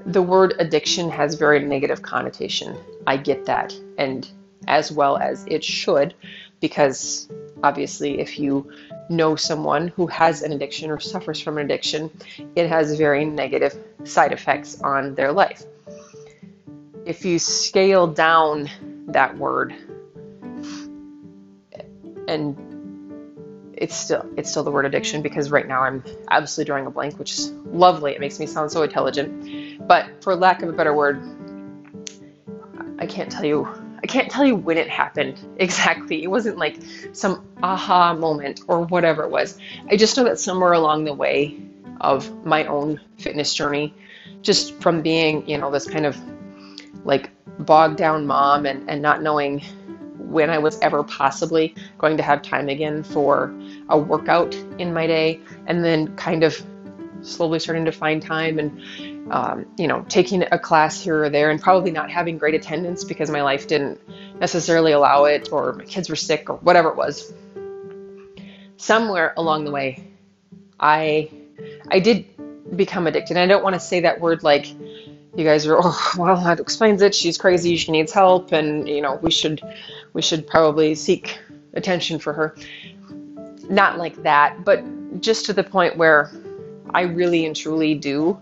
The 0.07 0.23
word 0.23 0.55
addiction 0.57 1.11
has 1.11 1.35
very 1.35 1.59
negative 1.59 2.01
connotation. 2.01 2.75
I 3.05 3.17
get 3.17 3.45
that, 3.45 3.71
and 3.99 4.27
as 4.67 4.91
well 4.91 5.17
as 5.17 5.45
it 5.47 5.63
should, 5.63 6.15
because 6.59 7.29
obviously, 7.63 8.19
if 8.19 8.39
you 8.39 8.71
know 9.09 9.35
someone 9.35 9.89
who 9.89 10.07
has 10.07 10.41
an 10.41 10.51
addiction 10.51 10.89
or 10.89 10.99
suffers 10.99 11.39
from 11.39 11.57
an 11.57 11.65
addiction, 11.65 12.09
it 12.55 12.67
has 12.67 12.97
very 12.97 13.25
negative 13.25 13.77
side 14.03 14.31
effects 14.31 14.81
on 14.81 15.15
their 15.15 15.31
life. 15.31 15.63
If 17.05 17.23
you 17.23 17.39
scale 17.39 18.07
down 18.07 18.69
that 19.07 19.37
word, 19.37 19.73
and 22.27 22.57
it's 23.77 23.95
still 23.95 24.25
it's 24.37 24.49
still 24.49 24.63
the 24.63 24.71
word 24.71 24.85
addiction 24.85 25.21
because 25.21 25.51
right 25.51 25.67
now 25.67 25.81
I'm 25.81 26.03
absolutely 26.31 26.67
drawing 26.67 26.85
a 26.85 26.91
blank, 26.91 27.19
which 27.19 27.33
is 27.33 27.51
lovely. 27.65 28.13
It 28.13 28.19
makes 28.19 28.39
me 28.39 28.47
sound 28.47 28.71
so 28.71 28.83
intelligent. 28.83 29.87
But 29.87 30.23
for 30.23 30.35
lack 30.35 30.61
of 30.63 30.69
a 30.69 30.73
better 30.73 30.93
word, 30.93 31.21
I 32.97 33.05
can't 33.05 33.31
tell 33.31 33.45
you 33.45 33.67
I 34.05 34.07
can't 34.07 34.29
tell 34.29 34.45
you 34.45 34.55
when 34.55 34.77
it 34.77 34.87
happened 34.87 35.39
exactly. 35.57 36.21
It 36.21 36.27
wasn't 36.27 36.59
like 36.59 36.77
some 37.11 37.43
aha 37.63 38.13
moment 38.13 38.61
or 38.67 38.85
whatever 38.85 39.23
it 39.23 39.31
was. 39.31 39.57
I 39.89 39.97
just 39.97 40.15
know 40.15 40.23
that 40.25 40.37
somewhere 40.37 40.73
along 40.73 41.05
the 41.05 41.13
way 41.15 41.57
of 42.01 42.45
my 42.45 42.65
own 42.65 42.99
fitness 43.17 43.51
journey, 43.51 43.95
just 44.43 44.79
from 44.79 45.01
being, 45.01 45.49
you 45.49 45.57
know, 45.57 45.71
this 45.71 45.87
kind 45.87 46.05
of 46.05 46.15
like 47.03 47.31
bogged 47.57 47.97
down 47.97 48.27
mom 48.27 48.67
and, 48.67 48.87
and 48.87 49.01
not 49.01 49.23
knowing 49.23 49.61
when 50.19 50.51
I 50.51 50.59
was 50.59 50.77
ever 50.81 51.01
possibly 51.01 51.73
going 51.97 52.15
to 52.17 52.21
have 52.21 52.43
time 52.43 52.69
again 52.69 53.01
for 53.01 53.51
a 53.89 53.97
workout 53.97 54.53
in 54.77 54.93
my 54.93 55.07
day, 55.07 55.39
and 55.65 55.83
then 55.83 56.15
kind 56.15 56.43
of 56.43 56.63
slowly 57.25 57.59
starting 57.59 57.85
to 57.85 57.91
find 57.91 58.21
time 58.21 58.59
and 58.59 59.31
um, 59.31 59.65
you 59.77 59.87
know, 59.87 60.05
taking 60.07 60.43
a 60.51 60.59
class 60.59 61.01
here 61.01 61.23
or 61.23 61.29
there 61.29 61.49
and 61.49 61.59
probably 61.61 61.91
not 61.91 62.11
having 62.11 62.37
great 62.37 62.53
attendance 62.53 63.03
because 63.03 63.29
my 63.29 63.41
life 63.41 63.67
didn't 63.67 63.99
necessarily 64.39 64.91
allow 64.91 65.25
it 65.25 65.49
or 65.51 65.73
my 65.73 65.85
kids 65.85 66.09
were 66.09 66.15
sick 66.15 66.49
or 66.49 66.57
whatever 66.57 66.89
it 66.89 66.95
was. 66.95 67.33
Somewhere 68.77 69.33
along 69.37 69.65
the 69.65 69.71
way, 69.71 70.07
I 70.79 71.31
I 71.89 71.99
did 71.99 72.25
become 72.75 73.07
addicted. 73.07 73.37
And 73.37 73.39
I 73.39 73.47
don't 73.47 73.63
want 73.63 73.73
to 73.75 73.79
say 73.79 74.01
that 74.01 74.19
word 74.19 74.43
like 74.43 74.67
you 75.35 75.43
guys 75.43 75.65
are, 75.65 75.77
oh, 75.81 76.11
well, 76.17 76.41
that 76.43 76.59
explains 76.59 77.01
it. 77.01 77.13
She's 77.13 77.37
crazy. 77.37 77.77
She 77.77 77.91
needs 77.91 78.11
help. 78.11 78.51
And, 78.51 78.87
you 78.87 79.01
know, 79.01 79.15
we 79.21 79.31
should, 79.31 79.61
we 80.13 80.21
should 80.21 80.47
probably 80.47 80.95
seek 80.95 81.37
attention 81.73 82.19
for 82.19 82.33
her. 82.33 82.55
Not 83.69 83.97
like 83.97 84.23
that, 84.23 84.63
but 84.63 84.83
just 85.21 85.45
to 85.45 85.53
the 85.53 85.63
point 85.63 85.97
where 85.97 86.31
I 86.95 87.01
really 87.01 87.45
and 87.45 87.53
truly 87.53 87.93
do 87.93 88.39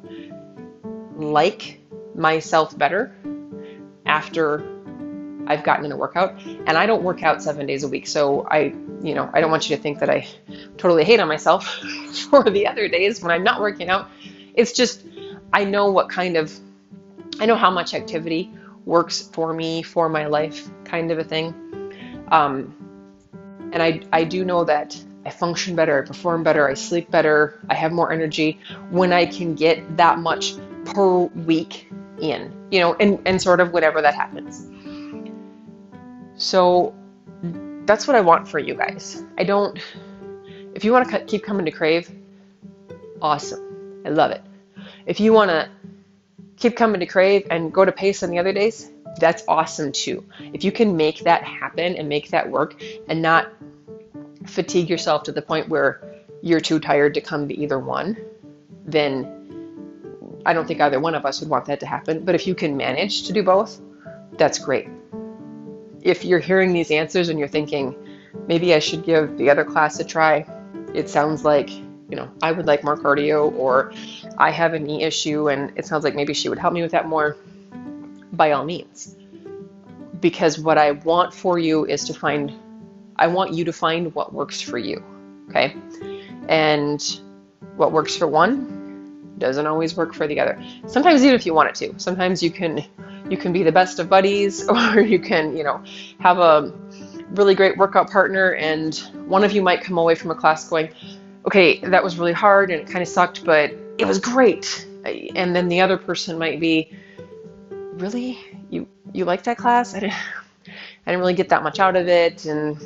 like 1.16 1.80
myself 2.13 2.78
better 2.78 3.16
after 4.06 4.63
I've 5.48 5.63
gotten 5.63 5.86
in 5.86 5.92
a 5.92 5.98
workout. 5.98 6.39
And 6.39 6.78
I 6.78 6.86
don't 6.86 7.02
work 7.02 7.24
out 7.24 7.42
seven 7.42 7.66
days 7.66 7.84
a 7.84 7.88
week. 7.88 8.06
So 8.06 8.48
I, 8.52 8.76
you 9.02 9.16
know, 9.16 9.28
I 9.34 9.42
don't 9.42 9.50
want 9.50 9.68
you 9.68 9.76
to 9.76 9.82
think 9.82 9.98
that 10.00 10.10
I 10.12 10.28
totally 10.78 11.04
hate 11.04 11.20
on 11.20 11.28
myself 11.28 11.66
for 12.30 12.48
the 12.48 12.68
other 12.68 12.88
days 12.88 13.24
when 13.24 13.32
I'm 13.32 13.44
not 13.44 13.60
working 13.60 13.89
out. 13.89 14.12
It's 14.54 14.72
just, 14.72 15.04
I 15.52 15.63
know 15.63 15.92
what 15.92 16.10
kind 16.10 16.38
of, 16.38 16.54
I 17.39 17.48
know 17.48 17.56
how 17.56 17.72
much 17.72 17.96
activity 17.96 18.52
works 18.86 19.30
for 19.34 19.52
me, 19.52 19.82
for 19.82 20.10
my 20.10 20.28
life, 20.28 20.70
kind 20.84 21.10
of 21.10 21.18
a 21.18 21.24
thing. 21.24 21.56
Um, 22.28 22.76
and 23.74 23.82
I, 23.82 24.02
I 24.13 24.24
do 24.24 24.46
know 24.46 24.63
that 24.66 24.96
I 25.25 25.29
function 25.29 25.75
better, 25.75 26.03
I 26.03 26.05
perform 26.05 26.43
better, 26.43 26.67
I 26.67 26.73
sleep 26.73 27.09
better, 27.09 27.59
I 27.69 27.75
have 27.75 27.91
more 27.91 28.12
energy 28.12 28.59
when 28.89 29.13
I 29.13 29.25
can 29.25 29.55
get 29.55 29.97
that 29.97 30.19
much 30.19 30.55
per 30.86 31.23
week 31.23 31.89
in, 32.21 32.53
you 32.71 32.79
know, 32.79 32.95
and, 32.95 33.19
and 33.25 33.41
sort 33.41 33.59
of 33.59 33.71
whatever 33.71 34.01
that 34.01 34.13
happens. 34.13 34.69
So 36.36 36.93
that's 37.86 38.07
what 38.07 38.15
I 38.15 38.21
want 38.21 38.47
for 38.47 38.59
you 38.59 38.75
guys. 38.75 39.23
I 39.38 39.43
don't, 39.43 39.79
if 40.73 40.83
you 40.83 40.91
want 40.91 41.09
to 41.09 41.19
keep 41.25 41.43
coming 41.43 41.65
to 41.65 41.71
Crave, 41.71 42.12
awesome. 43.21 44.01
I 44.05 44.09
love 44.09 44.31
it. 44.31 44.41
If 45.05 45.19
you 45.19 45.31
want 45.31 45.51
to 45.51 45.69
keep 46.57 46.75
coming 46.75 46.99
to 46.99 47.05
Crave 47.05 47.47
and 47.49 47.73
go 47.73 47.86
to 47.86 47.91
Pace 47.91 48.23
on 48.23 48.29
the 48.29 48.39
other 48.39 48.53
days, 48.53 48.91
that's 49.19 49.43
awesome 49.47 49.91
too. 49.91 50.25
If 50.53 50.63
you 50.63 50.71
can 50.71 50.97
make 50.97 51.19
that 51.19 51.43
happen 51.43 51.95
and 51.95 52.09
make 52.09 52.29
that 52.31 52.49
work 52.49 52.81
and 53.07 53.21
not 53.21 53.49
fatigue 54.45 54.89
yourself 54.89 55.23
to 55.23 55.32
the 55.32 55.41
point 55.41 55.69
where 55.69 56.01
you're 56.41 56.60
too 56.60 56.79
tired 56.79 57.13
to 57.13 57.21
come 57.21 57.47
to 57.47 57.58
either 57.58 57.79
one, 57.79 58.17
then 58.86 60.41
I 60.45 60.53
don't 60.53 60.67
think 60.67 60.82
either 60.82 60.99
one 60.99 61.15
of 61.15 61.25
us 61.25 61.39
would 61.39 61.49
want 61.49 61.65
that 61.65 61.79
to 61.79 61.86
happen. 61.86 62.25
But 62.25 62.36
if 62.36 62.45
you 62.45 62.56
can 62.56 62.75
manage 62.75 63.23
to 63.23 63.34
do 63.34 63.43
both, 63.43 63.79
that's 64.38 64.60
great. 64.60 64.89
If 66.01 66.25
you're 66.25 66.39
hearing 66.39 66.73
these 66.73 66.91
answers 66.91 67.29
and 67.29 67.39
you're 67.39 67.47
thinking, 67.47 67.95
maybe 68.47 68.73
I 68.73 68.79
should 68.79 69.06
give 69.06 69.38
the 69.38 69.49
other 69.49 69.63
class 69.63 69.99
a 69.99 70.03
try, 70.03 70.45
it 70.93 71.10
sounds 71.10 71.45
like, 71.45 71.69
you 71.69 72.17
know, 72.17 72.29
I 72.41 72.51
would 72.51 72.65
like 72.65 72.84
more 72.84 72.97
cardio 72.97 73.53
or 73.53 73.93
I 74.38 74.51
have 74.51 74.73
a 74.73 74.79
knee 74.79 75.03
issue 75.03 75.49
and 75.49 75.71
it 75.77 75.86
sounds 75.86 76.03
like 76.03 76.13
maybe 76.13 76.34
she 76.34 76.49
would 76.49 76.60
help 76.60 76.73
me 76.73 76.82
with 76.82 76.91
that 76.91 77.08
more, 77.08 77.38
by 78.34 78.51
all 78.51 78.65
means. 78.65 79.15
Because 80.19 80.60
what 80.60 80.77
I 80.77 80.91
want 80.91 81.34
for 81.34 81.58
you 81.58 81.86
is 81.86 82.03
to 82.06 82.13
find, 82.13 82.53
I 83.17 83.28
want 83.28 83.54
you 83.54 83.65
to 83.65 83.73
find 83.73 84.13
what 84.15 84.34
works 84.34 84.62
for 84.62 84.78
you. 84.78 85.04
Okay. 85.49 85.76
And 86.49 87.19
what 87.76 87.91
works 87.91 88.15
for 88.15 88.28
one 88.28 89.36
doesn't 89.38 89.65
always 89.65 89.95
work 89.95 90.13
for 90.13 90.28
the 90.28 90.39
other. 90.39 90.62
Sometimes 90.88 91.23
even 91.23 91.36
if 91.36 91.45
you 91.45 91.54
want 91.54 91.69
it 91.69 91.76
to. 91.76 91.99
Sometimes 91.99 92.41
you 92.41 92.52
can 92.52 92.84
you 93.30 93.38
can 93.38 93.54
be 93.54 93.63
the 93.63 93.71
best 93.71 93.99
of 93.99 94.10
buddies 94.10 94.67
or 94.69 94.99
you 94.99 95.19
can, 95.19 95.56
you 95.56 95.63
know, 95.63 95.84
have 96.19 96.39
a 96.39 96.73
really 97.32 97.56
great 97.56 97.78
workout 97.78 98.10
partner 98.10 98.54
and 98.54 98.95
one 99.26 99.43
of 99.43 99.52
you 99.52 99.62
might 99.62 99.82
come 99.82 99.97
away 99.97 100.15
from 100.15 100.32
a 100.32 100.36
class 100.36 100.67
going, 100.69 100.89
"Okay, 101.45 101.80
that 101.80 102.04
was 102.04 102.17
really 102.17 102.34
hard 102.34 102.71
and 102.71 102.82
it 102.82 102.88
kind 102.88 103.02
of 103.02 103.08
sucked, 103.08 103.43
but 103.43 103.73
it 103.97 104.06
was 104.06 104.19
great." 104.19 104.88
And 105.36 105.56
then 105.56 105.67
the 105.67 105.82
other 105.82 105.97
person 105.97 106.38
might 106.38 106.60
be, 106.60 106.91
"Really? 107.93 108.39
You 108.69 108.88
you 109.13 109.26
like 109.26 109.43
that 109.43 109.58
class? 109.58 109.93
I 109.93 109.99
didn't 110.02 110.13
I 111.06 111.12
didn't 111.12 111.19
really 111.19 111.34
get 111.34 111.49
that 111.49 111.63
much 111.63 111.80
out 111.80 111.95
of 111.95 112.08
it 112.08 112.45
and 112.45 112.78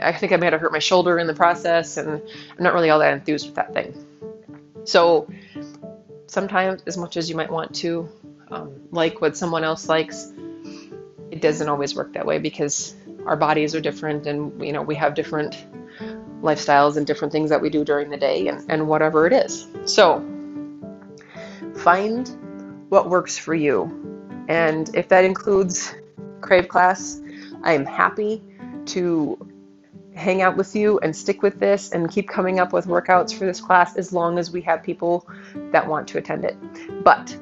I 0.00 0.12
think 0.12 0.32
I 0.32 0.36
might 0.36 0.52
have 0.52 0.60
hurt 0.60 0.72
my 0.72 0.78
shoulder 0.78 1.18
in 1.18 1.26
the 1.26 1.34
process 1.34 1.96
and 1.96 2.10
I'm 2.10 2.64
not 2.64 2.74
really 2.74 2.90
all 2.90 2.98
that 3.00 3.12
enthused 3.12 3.46
with 3.46 3.54
that 3.56 3.72
thing." 3.72 3.94
So 4.84 5.28
sometimes 6.26 6.82
as 6.86 6.96
much 6.96 7.16
as 7.16 7.28
you 7.28 7.36
might 7.36 7.50
want 7.50 7.74
to 7.74 8.08
um, 8.50 8.72
like 8.90 9.20
what 9.20 9.36
someone 9.36 9.64
else 9.64 9.88
likes 9.88 10.32
it 11.30 11.40
doesn't 11.40 11.68
always 11.68 11.94
work 11.94 12.12
that 12.14 12.24
way 12.24 12.38
because 12.38 12.94
our 13.26 13.36
bodies 13.36 13.74
are 13.74 13.80
different 13.80 14.26
and 14.26 14.64
you 14.64 14.72
know 14.72 14.82
we 14.82 14.94
have 14.94 15.14
different 15.14 15.66
lifestyles 16.42 16.96
and 16.96 17.06
different 17.06 17.32
things 17.32 17.50
that 17.50 17.60
we 17.60 17.70
do 17.70 17.84
during 17.84 18.10
the 18.10 18.16
day 18.16 18.48
and, 18.48 18.70
and 18.70 18.88
whatever 18.88 19.26
it 19.26 19.32
is 19.32 19.66
so 19.84 20.24
find 21.76 22.28
what 22.88 23.08
works 23.08 23.36
for 23.38 23.54
you 23.54 24.44
and 24.48 24.94
if 24.94 25.08
that 25.08 25.24
includes 25.24 25.94
crave 26.40 26.68
class 26.68 27.20
i'm 27.62 27.84
happy 27.84 28.42
to 28.86 29.38
hang 30.14 30.42
out 30.42 30.56
with 30.56 30.76
you 30.76 30.98
and 31.00 31.14
stick 31.14 31.42
with 31.42 31.58
this 31.58 31.90
and 31.92 32.10
keep 32.10 32.28
coming 32.28 32.60
up 32.60 32.72
with 32.72 32.86
workouts 32.86 33.32
for 33.34 33.44
this 33.46 33.60
class 33.60 33.96
as 33.96 34.12
long 34.12 34.38
as 34.38 34.50
we 34.50 34.60
have 34.60 34.82
people 34.82 35.26
that 35.72 35.86
want 35.86 36.08
to 36.08 36.18
attend 36.18 36.44
it. 36.44 36.56
But 37.02 37.36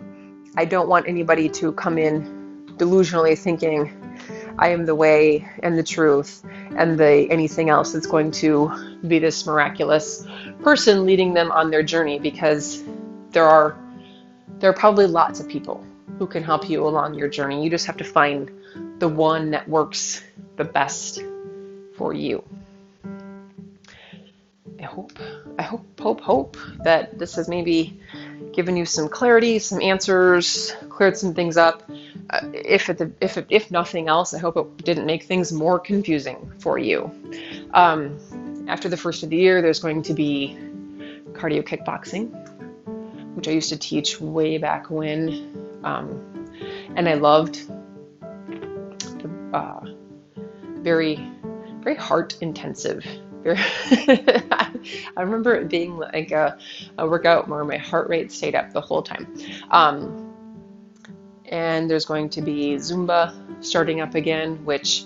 I 0.57 0.65
don't 0.65 0.89
want 0.89 1.09
anybody 1.09 1.49
to 1.49 1.73
come 1.73 1.99
in 1.99 2.67
delusionally 2.77 3.39
thinking 3.39 3.97
I 4.59 4.69
am 4.69 4.87
the 4.87 4.95
way 4.95 5.49
and 5.63 5.79
the 5.79 5.83
truth 5.83 6.45
and 6.77 6.99
the 6.99 7.31
anything 7.31 7.71
else 7.71 7.93
that's 7.93 8.07
going 8.07 8.31
to 8.33 8.99
be 9.07 9.19
this 9.19 9.47
miraculous 9.47 10.27
person 10.63 11.07
leading 11.07 11.35
them 11.35 11.51
on 11.53 11.71
their 11.71 11.83
journey 11.83 12.19
because 12.19 12.83
there 13.31 13.47
are 13.47 13.77
there 14.59 14.71
are 14.71 14.75
probably 14.75 15.07
lots 15.07 15.41
of 15.41 15.49
people 15.49 15.85
who 16.19 16.27
can 16.27 16.43
help 16.43 16.69
you 16.69 16.87
along 16.87 17.15
your 17.15 17.29
journey. 17.29 17.65
You 17.65 17.71
just 17.71 17.87
have 17.87 17.97
to 17.99 18.05
find 18.05 18.51
the 18.99 19.09
one 19.09 19.53
that 19.53 19.69
works 19.69 20.23
the 20.57 20.65
best 20.65 21.23
for 21.97 22.13
you. 22.13 22.45
I 24.81 24.85
hope, 24.85 25.13
I 25.59 25.63
hope, 25.63 26.01
hope, 26.01 26.21
hope 26.21 26.57
that 26.85 27.19
this 27.19 27.35
has 27.35 27.49
maybe 27.49 28.01
given 28.53 28.77
you 28.77 28.87
some 28.87 29.09
clarity, 29.09 29.59
some 29.59 29.81
answers, 29.83 30.73
cleared 30.89 31.17
some 31.17 31.35
things 31.35 31.57
up. 31.59 31.83
Uh, 32.31 32.49
if, 32.55 32.89
if, 33.21 33.39
if 33.51 33.71
nothing 33.71 34.09
else, 34.09 34.33
I 34.33 34.39
hope 34.39 34.57
it 34.57 34.85
didn't 34.85 35.05
make 35.05 35.25
things 35.25 35.53
more 35.53 35.79
confusing 35.79 36.51
for 36.61 36.79
you. 36.79 37.11
Um, 37.75 38.19
after 38.69 38.89
the 38.89 38.97
first 38.97 39.23
of 39.23 39.31
the 39.31 39.37
year, 39.37 39.61
there's 39.61 39.81
going 39.81 40.03
to 40.03 40.15
be 40.15 40.57
cardio 41.33 41.63
kickboxing, 41.63 42.31
which 43.37 43.49
I 43.49 43.51
used 43.51 43.69
to 43.69 43.77
teach 43.77 44.21
way 44.21 44.57
back 44.57 44.91
when, 44.91 45.81
um, 45.85 46.49
and 46.97 47.09
I 47.09 47.15
loved. 47.15 47.69
The, 48.21 49.31
uh, 49.53 49.81
very, 50.83 51.21
very 51.83 51.97
heart 51.97 52.37
intensive 52.41 53.05
I 53.47 54.71
remember 55.17 55.55
it 55.55 55.69
being 55.69 55.97
like 55.97 56.31
a, 56.31 56.59
a, 56.99 57.09
workout 57.09 57.49
where 57.49 57.65
my 57.65 57.79
heart 57.79 58.09
rate 58.09 58.31
stayed 58.31 58.55
up 58.55 58.73
the 58.73 58.81
whole 58.81 59.03
time. 59.03 59.35
Um, 59.71 60.35
and 61.47 61.91
there's 61.91 62.05
going 62.05 62.29
to 62.31 62.43
be 62.43 62.77
Zumba 62.77 63.35
starting 63.65 64.01
up 64.01 64.15
again, 64.15 64.65
which 64.65 65.05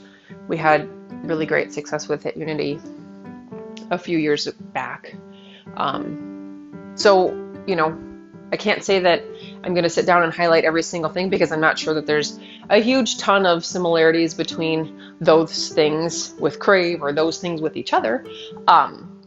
we 0.48 0.56
had 0.56 0.88
really 1.26 1.46
great 1.46 1.72
success 1.72 2.08
with 2.08 2.26
at 2.26 2.36
Unity 2.36 2.80
a 3.90 3.98
few 3.98 4.18
years 4.18 4.46
back. 4.72 5.14
Um, 5.76 6.92
so, 6.96 7.30
you 7.66 7.76
know, 7.76 7.98
I 8.52 8.56
can't 8.56 8.84
say 8.84 9.00
that 9.00 9.22
I'm 9.64 9.72
going 9.72 9.84
to 9.84 9.90
sit 9.90 10.04
down 10.04 10.22
and 10.22 10.32
highlight 10.32 10.64
every 10.64 10.82
single 10.82 11.10
thing 11.10 11.30
because 11.30 11.50
I'm 11.50 11.60
not 11.60 11.78
sure 11.78 11.94
that 11.94 12.06
there's 12.06 12.38
a 12.68 12.82
huge 12.82 13.16
ton 13.16 13.46
of 13.46 13.64
similarities 13.64 14.34
between 14.34 15.14
those 15.20 15.70
things 15.70 16.34
with 16.38 16.58
Crave 16.58 17.02
or 17.02 17.14
those 17.14 17.40
things 17.40 17.62
with 17.62 17.74
each 17.74 17.94
other. 17.94 18.26
Um, 18.68 19.22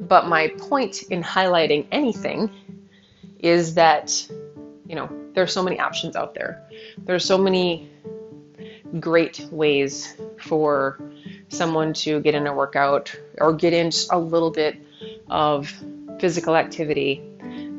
but 0.00 0.26
my 0.26 0.48
point 0.58 1.02
in 1.10 1.22
highlighting 1.22 1.86
anything 1.92 2.50
is 3.40 3.74
that, 3.74 4.26
you 4.86 4.94
know, 4.94 5.10
there 5.34 5.44
are 5.44 5.48
so 5.48 5.62
many 5.62 5.78
options 5.78 6.16
out 6.16 6.34
there. 6.34 6.66
There 6.98 7.14
are 7.14 7.20
so 7.20 7.36
many 7.36 7.90
great 9.00 9.46
ways 9.50 10.16
for 10.40 10.98
someone 11.48 11.92
to 11.92 12.20
get 12.20 12.34
in 12.34 12.46
a 12.46 12.54
workout 12.54 13.14
or 13.38 13.52
get 13.52 13.74
in 13.74 13.90
a 14.10 14.18
little 14.18 14.50
bit 14.50 14.76
of 15.28 15.70
physical 16.18 16.56
activity 16.56 17.22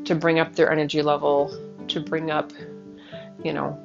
to 0.04 0.14
bring 0.14 0.38
up 0.38 0.54
their 0.54 0.70
energy 0.70 1.02
level, 1.02 1.56
to 1.94 2.00
bring 2.00 2.30
up, 2.30 2.52
you 3.42 3.52
know, 3.52 3.78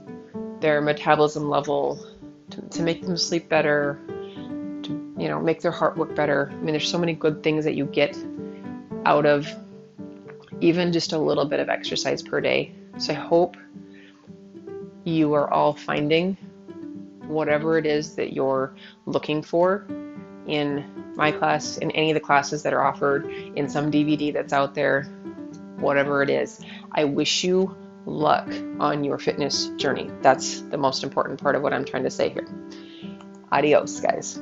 their 0.59 0.81
metabolism 0.81 1.49
level, 1.49 2.05
to, 2.49 2.61
to 2.61 2.81
make 2.81 3.01
them 3.01 3.17
sleep 3.17 3.47
better, 3.47 3.99
to, 4.07 5.13
you 5.17 5.27
know, 5.27 5.39
make 5.39 5.61
their 5.61 5.71
heart 5.71 5.97
work 5.97 6.15
better. 6.15 6.49
I 6.51 6.55
mean, 6.55 6.73
there's 6.73 6.89
so 6.89 6.97
many 6.97 7.13
good 7.13 7.41
things 7.41 7.65
that 7.65 7.75
you 7.75 7.85
get 7.85 8.17
out 9.05 9.25
of 9.25 9.47
even 10.61 10.91
just 10.91 11.13
a 11.13 11.17
little 11.17 11.45
bit 11.45 11.59
of 11.59 11.69
exercise 11.69 12.21
per 12.21 12.41
day. 12.41 12.73
So 12.97 13.13
I 13.13 13.15
hope 13.15 13.55
you 15.05 15.33
are 15.33 15.51
all 15.51 15.73
finding 15.73 16.35
whatever 17.27 17.77
it 17.77 17.85
is 17.85 18.15
that 18.15 18.33
you're 18.33 18.75
looking 19.05 19.41
for 19.41 19.85
in 20.47 20.83
my 21.15 21.31
class, 21.31 21.77
in 21.77 21.91
any 21.91 22.09
of 22.11 22.15
the 22.15 22.19
classes 22.19 22.63
that 22.63 22.73
are 22.73 22.83
offered, 22.83 23.25
in 23.55 23.69
some 23.69 23.91
DVD 23.91 24.33
that's 24.33 24.51
out 24.51 24.73
there, 24.73 25.03
whatever 25.77 26.23
it 26.23 26.29
is. 26.29 26.59
I 26.91 27.05
wish 27.05 27.43
you 27.43 27.75
luck 28.09 28.47
on 28.79 29.03
your 29.03 29.17
fitness 29.17 29.67
journey. 29.77 30.09
That's 30.21 30.61
the 30.61 30.77
most 30.77 31.03
important 31.03 31.41
part 31.41 31.55
of 31.55 31.61
what 31.61 31.73
I'm 31.73 31.85
trying 31.85 32.03
to 32.03 32.09
say 32.09 32.29
here. 32.29 32.47
Adios, 33.51 33.99
guys. 33.99 34.39